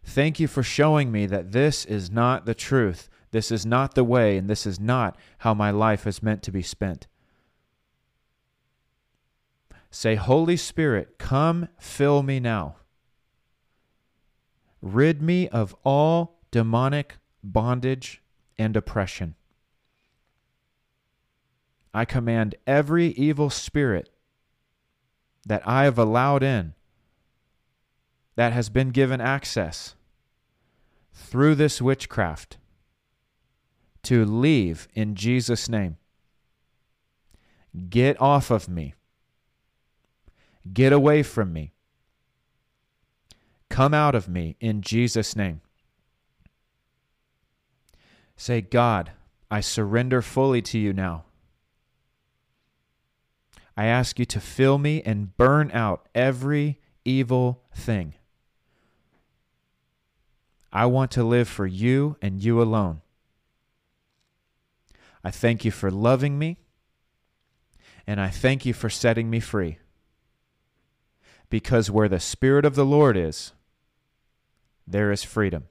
Thank 0.05 0.39
you 0.39 0.47
for 0.47 0.63
showing 0.63 1.11
me 1.11 1.25
that 1.25 1.51
this 1.51 1.83
is 1.83 2.11
not 2.11 2.45
the 2.45 2.53
truth. 2.53 3.09
This 3.31 3.51
is 3.51 3.65
not 3.65 3.95
the 3.95 4.03
way, 4.03 4.37
and 4.37 4.47
this 4.47 4.67
is 4.67 4.79
not 4.79 5.17
how 5.39 5.55
my 5.55 5.71
life 5.71 6.05
is 6.05 6.21
meant 6.21 6.43
to 6.43 6.51
be 6.51 6.61
spent. 6.61 7.07
Say, 9.89 10.13
Holy 10.15 10.57
Spirit, 10.57 11.17
come 11.17 11.69
fill 11.79 12.21
me 12.21 12.39
now. 12.39 12.75
Rid 14.83 15.21
me 15.21 15.47
of 15.47 15.73
all 15.85 16.41
demonic 16.51 17.15
bondage 17.41 18.21
and 18.57 18.75
oppression. 18.75 19.35
I 21.93 22.03
command 22.03 22.55
every 22.67 23.07
evil 23.11 23.49
spirit 23.49 24.09
that 25.45 25.65
I 25.65 25.85
have 25.85 25.97
allowed 25.97 26.43
in, 26.43 26.73
that 28.35 28.51
has 28.51 28.67
been 28.67 28.89
given 28.89 29.21
access 29.21 29.95
through 31.13 31.55
this 31.55 31.81
witchcraft, 31.81 32.57
to 34.03 34.25
leave 34.25 34.89
in 34.93 35.15
Jesus' 35.15 35.69
name. 35.69 35.95
Get 37.89 38.19
off 38.21 38.51
of 38.51 38.67
me. 38.67 38.95
Get 40.73 40.91
away 40.91 41.23
from 41.23 41.53
me. 41.53 41.72
Come 43.73 43.95
out 43.95 44.13
of 44.13 44.29
me 44.29 44.55
in 44.59 44.81
Jesus' 44.81 45.35
name. 45.35 45.61
Say, 48.37 48.61
God, 48.61 49.13
I 49.49 49.61
surrender 49.61 50.21
fully 50.21 50.61
to 50.61 50.77
you 50.77 50.93
now. 50.93 51.23
I 53.75 53.85
ask 53.85 54.19
you 54.19 54.25
to 54.25 54.39
fill 54.39 54.77
me 54.77 55.01
and 55.01 55.35
burn 55.37 55.71
out 55.71 56.07
every 56.13 56.81
evil 57.03 57.63
thing. 57.73 58.13
I 60.71 60.85
want 60.85 61.09
to 61.13 61.23
live 61.23 61.47
for 61.49 61.65
you 61.65 62.15
and 62.21 62.43
you 62.43 62.61
alone. 62.61 63.01
I 65.23 65.31
thank 65.31 65.65
you 65.65 65.71
for 65.71 65.89
loving 65.89 66.37
me, 66.37 66.57
and 68.05 68.21
I 68.21 68.29
thank 68.29 68.67
you 68.67 68.73
for 68.75 68.91
setting 68.91 69.31
me 69.31 69.39
free. 69.39 69.79
Because 71.49 71.89
where 71.89 72.07
the 72.07 72.19
Spirit 72.19 72.65
of 72.65 72.75
the 72.75 72.85
Lord 72.85 73.17
is, 73.17 73.53
there 74.87 75.11
is 75.11 75.23
freedom. 75.23 75.65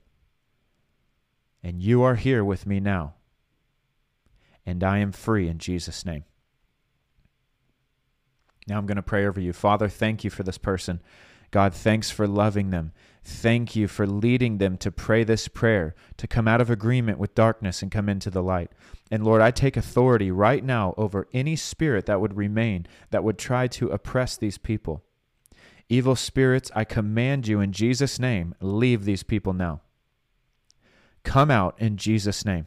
And 1.62 1.82
you 1.82 2.02
are 2.02 2.16
here 2.16 2.44
with 2.44 2.66
me 2.66 2.80
now. 2.80 3.14
And 4.66 4.82
I 4.82 4.98
am 4.98 5.12
free 5.12 5.48
in 5.48 5.58
Jesus' 5.58 6.04
name. 6.04 6.24
Now 8.68 8.78
I'm 8.78 8.86
going 8.86 8.96
to 8.96 9.02
pray 9.02 9.26
over 9.26 9.40
you. 9.40 9.52
Father, 9.52 9.88
thank 9.88 10.24
you 10.24 10.30
for 10.30 10.42
this 10.42 10.58
person. 10.58 11.00
God, 11.50 11.74
thanks 11.74 12.10
for 12.10 12.26
loving 12.26 12.70
them. 12.70 12.92
Thank 13.24 13.76
you 13.76 13.86
for 13.86 14.06
leading 14.06 14.58
them 14.58 14.76
to 14.78 14.90
pray 14.90 15.22
this 15.22 15.46
prayer, 15.46 15.94
to 16.16 16.26
come 16.26 16.48
out 16.48 16.60
of 16.60 16.70
agreement 16.70 17.18
with 17.18 17.34
darkness 17.34 17.82
and 17.82 17.90
come 17.90 18.08
into 18.08 18.30
the 18.30 18.42
light. 18.42 18.70
And 19.10 19.24
Lord, 19.24 19.42
I 19.42 19.50
take 19.50 19.76
authority 19.76 20.30
right 20.30 20.64
now 20.64 20.94
over 20.96 21.28
any 21.32 21.54
spirit 21.54 22.06
that 22.06 22.20
would 22.20 22.36
remain, 22.36 22.86
that 23.10 23.22
would 23.22 23.38
try 23.38 23.66
to 23.68 23.88
oppress 23.88 24.36
these 24.36 24.58
people. 24.58 25.04
Evil 25.92 26.16
spirits, 26.16 26.70
I 26.74 26.84
command 26.84 27.46
you 27.46 27.60
in 27.60 27.70
Jesus' 27.70 28.18
name, 28.18 28.54
leave 28.62 29.04
these 29.04 29.22
people 29.22 29.52
now. 29.52 29.82
Come 31.22 31.50
out 31.50 31.78
in 31.78 31.98
Jesus' 31.98 32.46
name. 32.46 32.66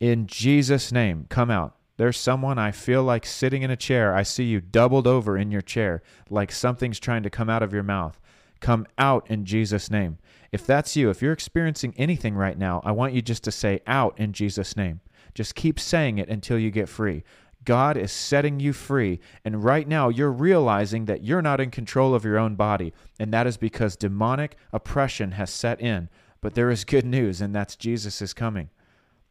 In 0.00 0.26
Jesus' 0.26 0.92
name, 0.92 1.24
come 1.30 1.50
out. 1.50 1.76
There's 1.96 2.18
someone 2.18 2.58
I 2.58 2.72
feel 2.72 3.02
like 3.02 3.24
sitting 3.24 3.62
in 3.62 3.70
a 3.70 3.74
chair. 3.74 4.14
I 4.14 4.22
see 4.22 4.44
you 4.44 4.60
doubled 4.60 5.06
over 5.06 5.38
in 5.38 5.50
your 5.50 5.62
chair, 5.62 6.02
like 6.28 6.52
something's 6.52 7.00
trying 7.00 7.22
to 7.22 7.30
come 7.30 7.48
out 7.48 7.62
of 7.62 7.72
your 7.72 7.82
mouth. 7.82 8.20
Come 8.60 8.86
out 8.98 9.30
in 9.30 9.46
Jesus' 9.46 9.90
name. 9.90 10.18
If 10.52 10.66
that's 10.66 10.96
you, 10.96 11.08
if 11.08 11.22
you're 11.22 11.32
experiencing 11.32 11.94
anything 11.96 12.34
right 12.34 12.58
now, 12.58 12.82
I 12.84 12.92
want 12.92 13.14
you 13.14 13.22
just 13.22 13.44
to 13.44 13.50
say 13.50 13.80
out 13.86 14.20
in 14.20 14.34
Jesus' 14.34 14.76
name. 14.76 15.00
Just 15.32 15.54
keep 15.54 15.80
saying 15.80 16.18
it 16.18 16.28
until 16.28 16.58
you 16.58 16.70
get 16.70 16.90
free. 16.90 17.24
God 17.64 17.96
is 17.96 18.12
setting 18.12 18.60
you 18.60 18.72
free. 18.72 19.20
And 19.44 19.64
right 19.64 19.86
now, 19.86 20.08
you're 20.08 20.32
realizing 20.32 21.06
that 21.06 21.22
you're 21.22 21.42
not 21.42 21.60
in 21.60 21.70
control 21.70 22.14
of 22.14 22.24
your 22.24 22.38
own 22.38 22.54
body. 22.54 22.92
And 23.18 23.32
that 23.32 23.46
is 23.46 23.56
because 23.56 23.96
demonic 23.96 24.56
oppression 24.72 25.32
has 25.32 25.50
set 25.50 25.80
in. 25.80 26.08
But 26.40 26.54
there 26.54 26.70
is 26.70 26.84
good 26.84 27.06
news, 27.06 27.40
and 27.40 27.54
that's 27.54 27.76
Jesus 27.76 28.20
is 28.20 28.34
coming. 28.34 28.70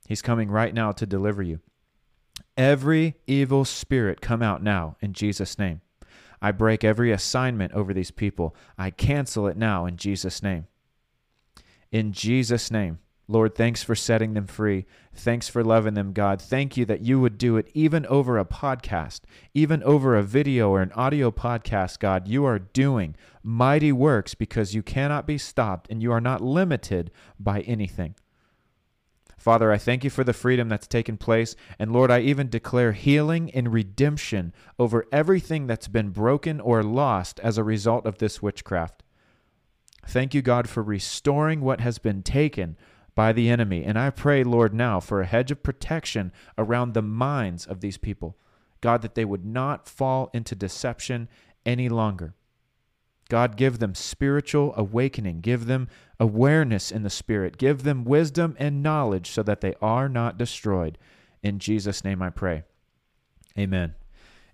He's 0.07 0.21
coming 0.21 0.49
right 0.49 0.73
now 0.73 0.91
to 0.93 1.05
deliver 1.05 1.43
you. 1.43 1.59
Every 2.57 3.15
evil 3.27 3.65
spirit 3.65 4.21
come 4.21 4.41
out 4.41 4.61
now 4.61 4.97
in 4.99 5.13
Jesus' 5.13 5.57
name. 5.57 5.81
I 6.41 6.51
break 6.51 6.83
every 6.83 7.11
assignment 7.11 7.71
over 7.73 7.93
these 7.93 8.11
people. 8.11 8.55
I 8.77 8.89
cancel 8.89 9.47
it 9.47 9.57
now 9.57 9.85
in 9.85 9.95
Jesus' 9.95 10.43
name. 10.43 10.67
In 11.91 12.11
Jesus' 12.11 12.69
name. 12.69 12.99
Lord, 13.27 13.55
thanks 13.55 13.81
for 13.83 13.95
setting 13.95 14.33
them 14.33 14.47
free. 14.47 14.85
Thanks 15.15 15.47
for 15.47 15.63
loving 15.63 15.93
them, 15.93 16.11
God. 16.11 16.41
Thank 16.41 16.75
you 16.75 16.85
that 16.85 17.01
you 17.01 17.21
would 17.21 17.37
do 17.37 17.55
it 17.55 17.69
even 17.73 18.05
over 18.07 18.37
a 18.37 18.45
podcast, 18.45 19.21
even 19.53 19.81
over 19.83 20.15
a 20.15 20.23
video 20.23 20.69
or 20.71 20.81
an 20.81 20.91
audio 20.91 21.31
podcast, 21.31 21.99
God. 21.99 22.27
You 22.27 22.43
are 22.45 22.59
doing 22.59 23.15
mighty 23.41 23.93
works 23.93 24.35
because 24.35 24.75
you 24.75 24.83
cannot 24.83 25.25
be 25.25 25.37
stopped 25.37 25.89
and 25.89 26.01
you 26.01 26.11
are 26.11 26.21
not 26.21 26.41
limited 26.41 27.11
by 27.39 27.61
anything. 27.61 28.15
Father, 29.37 29.71
I 29.71 29.77
thank 29.77 30.03
you 30.03 30.09
for 30.09 30.23
the 30.23 30.31
freedom 30.31 30.69
that's 30.69 30.87
taken 30.87 31.17
place. 31.17 31.55
And 31.77 31.91
Lord, 31.91 32.09
I 32.11 32.21
even 32.21 32.49
declare 32.49 32.93
healing 32.93 33.51
and 33.51 33.73
redemption 33.73 34.53
over 34.79 35.05
everything 35.11 35.67
that's 35.67 35.89
been 35.89 36.09
broken 36.09 36.61
or 36.61 36.81
lost 36.81 37.39
as 37.41 37.57
a 37.57 37.63
result 37.63 38.05
of 38.05 38.19
this 38.19 38.41
witchcraft. 38.41 39.03
Thank 40.07 40.33
you, 40.33 40.41
God, 40.41 40.69
for 40.69 40.81
restoring 40.81 41.61
what 41.61 41.81
has 41.81 41.97
been 41.97 42.23
taken 42.23 42.77
by 43.15 43.33
the 43.33 43.49
enemy. 43.49 43.83
And 43.83 43.97
I 43.97 44.09
pray, 44.09 44.43
Lord, 44.43 44.73
now 44.73 44.99
for 44.99 45.21
a 45.21 45.25
hedge 45.25 45.51
of 45.51 45.63
protection 45.63 46.31
around 46.57 46.93
the 46.93 47.01
minds 47.01 47.65
of 47.65 47.79
these 47.81 47.97
people. 47.97 48.37
God, 48.81 49.01
that 49.01 49.15
they 49.15 49.25
would 49.25 49.45
not 49.45 49.87
fall 49.87 50.29
into 50.33 50.55
deception 50.55 51.29
any 51.65 51.89
longer. 51.89 52.35
God, 53.29 53.55
give 53.55 53.79
them 53.79 53.95
spiritual 53.95 54.73
awakening. 54.75 55.41
Give 55.41 55.65
them 55.65 55.87
awareness 56.19 56.91
in 56.91 57.03
the 57.03 57.09
Spirit. 57.09 57.57
Give 57.57 57.83
them 57.83 58.03
wisdom 58.03 58.55
and 58.59 58.83
knowledge 58.83 59.31
so 59.31 59.41
that 59.43 59.61
they 59.61 59.73
are 59.81 60.09
not 60.09 60.37
destroyed. 60.37 60.97
In 61.41 61.59
Jesus' 61.59 62.03
name 62.03 62.21
I 62.21 62.29
pray. 62.29 62.63
Amen. 63.57 63.95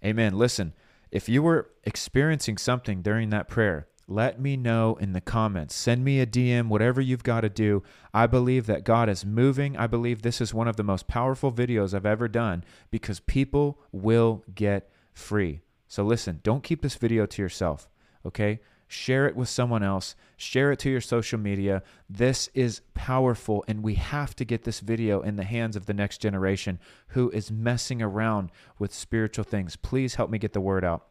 Amen. 0.04 0.38
Listen, 0.38 0.74
if 1.12 1.28
you 1.28 1.44
were 1.44 1.72
experiencing 1.84 2.58
something 2.58 3.02
during 3.02 3.32
that 3.32 3.50
prayer, 3.50 3.89
let 4.10 4.40
me 4.40 4.58
know 4.58 4.98
in 5.00 5.14
the 5.14 5.22
comments. 5.22 5.76
Send 5.76 6.04
me 6.04 6.20
a 6.20 6.26
DM, 6.26 6.68
whatever 6.68 7.00
you've 7.00 7.24
got 7.24 7.42
to 7.42 7.50
do. 7.50 7.84
I 8.14 8.28
believe 8.28 8.66
that 8.66 8.84
God 8.84 9.08
is 9.08 9.26
moving. 9.26 9.78
I 9.78 9.88
believe 9.88 10.22
this 10.22 10.42
is 10.42 10.54
one 10.54 10.68
of 10.68 10.76
the 10.76 10.84
most 10.84 11.08
powerful 11.08 11.52
videos 11.52 11.94
I've 11.94 12.06
ever 12.06 12.28
done 12.28 12.64
because 12.90 13.20
people 13.20 13.80
will 13.92 14.44
get 14.54 14.90
free. 15.14 15.62
So 15.88 16.04
listen, 16.04 16.40
don't 16.44 16.64
keep 16.64 16.82
this 16.82 16.96
video 16.96 17.26
to 17.28 17.42
yourself, 17.42 17.88
okay? 18.26 18.60
share 18.90 19.28
it 19.28 19.36
with 19.36 19.48
someone 19.48 19.84
else, 19.84 20.16
share 20.36 20.72
it 20.72 20.80
to 20.80 20.90
your 20.90 21.00
social 21.00 21.40
media. 21.40 21.84
This 22.10 22.50
is 22.56 22.82
powerful, 22.96 23.64
and 23.68 23.84
we 23.84 23.94
have 23.94 24.36
to 24.38 24.44
get 24.44 24.64
this 24.64 24.80
video 24.80 25.22
in 25.22 25.36
the 25.36 25.44
hands 25.44 25.76
of 25.76 25.86
the 25.86 25.94
next 25.94 26.18
generation 26.18 26.80
who 27.10 27.30
is 27.30 27.52
messing 27.52 28.02
around 28.02 28.50
with 28.80 28.92
spiritual 28.92 29.46
things. 29.46 29.76
Please 29.76 30.16
help 30.16 30.32
me 30.32 30.40
get 30.40 30.54
the 30.54 30.60
word 30.60 30.84
out. 30.84 31.09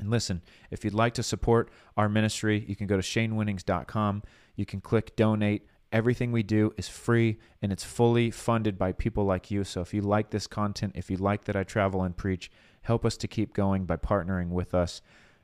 And 0.00 0.10
listen, 0.10 0.42
if 0.70 0.84
you'd 0.84 0.94
like 0.94 1.14
to 1.14 1.22
support 1.22 1.70
our 1.96 2.08
ministry, 2.08 2.64
you 2.66 2.74
can 2.74 2.86
go 2.86 2.96
to 2.96 3.02
shanewinnings.com. 3.02 4.22
You 4.56 4.66
can 4.66 4.80
click 4.80 5.14
donate. 5.14 5.66
Everything 5.92 6.32
we 6.32 6.42
do 6.42 6.72
is 6.76 6.88
free 6.88 7.38
and 7.62 7.72
it's 7.72 7.84
fully 7.84 8.30
funded 8.30 8.78
by 8.78 8.92
people 8.92 9.24
like 9.24 9.50
you. 9.50 9.64
So 9.64 9.80
if 9.80 9.92
you 9.92 10.02
like 10.02 10.30
this 10.30 10.46
content, 10.46 10.92
if 10.94 11.10
you 11.10 11.16
like 11.16 11.44
that 11.44 11.56
I 11.56 11.64
travel 11.64 12.02
and 12.02 12.16
preach, 12.16 12.50
help 12.82 13.04
us 13.04 13.16
to 13.18 13.28
keep 13.28 13.52
going 13.52 13.84
by 13.84 13.96
partnering 13.96 14.48
with 14.48 14.74
us. 14.74 15.02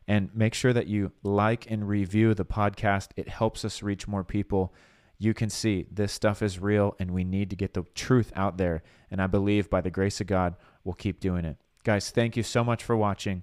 And 0.09 0.31
make 0.35 0.55
sure 0.55 0.73
that 0.73 0.87
you 0.87 1.13
like 1.25 1.69
and 1.69 1.89
review 1.89 2.33
the 2.33 2.45
podcast. 2.45 3.09
It 3.17 3.29
helps 3.29 3.65
us 3.65 3.83
reach 3.83 4.07
more 4.07 4.23
people. 4.23 4.73
You 5.19 5.35
can 5.35 5.51
see 5.51 5.87
this 5.91 6.13
stuff 6.13 6.43
is 6.43 6.61
real 6.61 6.95
and 7.01 7.11
we 7.11 7.25
need 7.25 7.51
to 7.51 7.57
get 7.57 7.75
the 7.75 7.83
truth 7.95 8.33
out 8.37 8.57
there. 8.57 8.85
And 9.11 9.21
I 9.21 9.27
believe 9.27 9.69
by 9.69 9.81
the 9.81 9.91
grace 9.91 10.21
of 10.21 10.29
God, 10.29 10.55
we'll 10.85 10.95
keep 10.95 11.19
doing 11.19 11.45
it. 11.45 11.57
Guys, 11.83 12.11
thank 12.11 12.37
you 12.37 12.43
so 12.43 12.63
much 12.63 12.85
for 12.85 12.97
watching. 12.97 13.43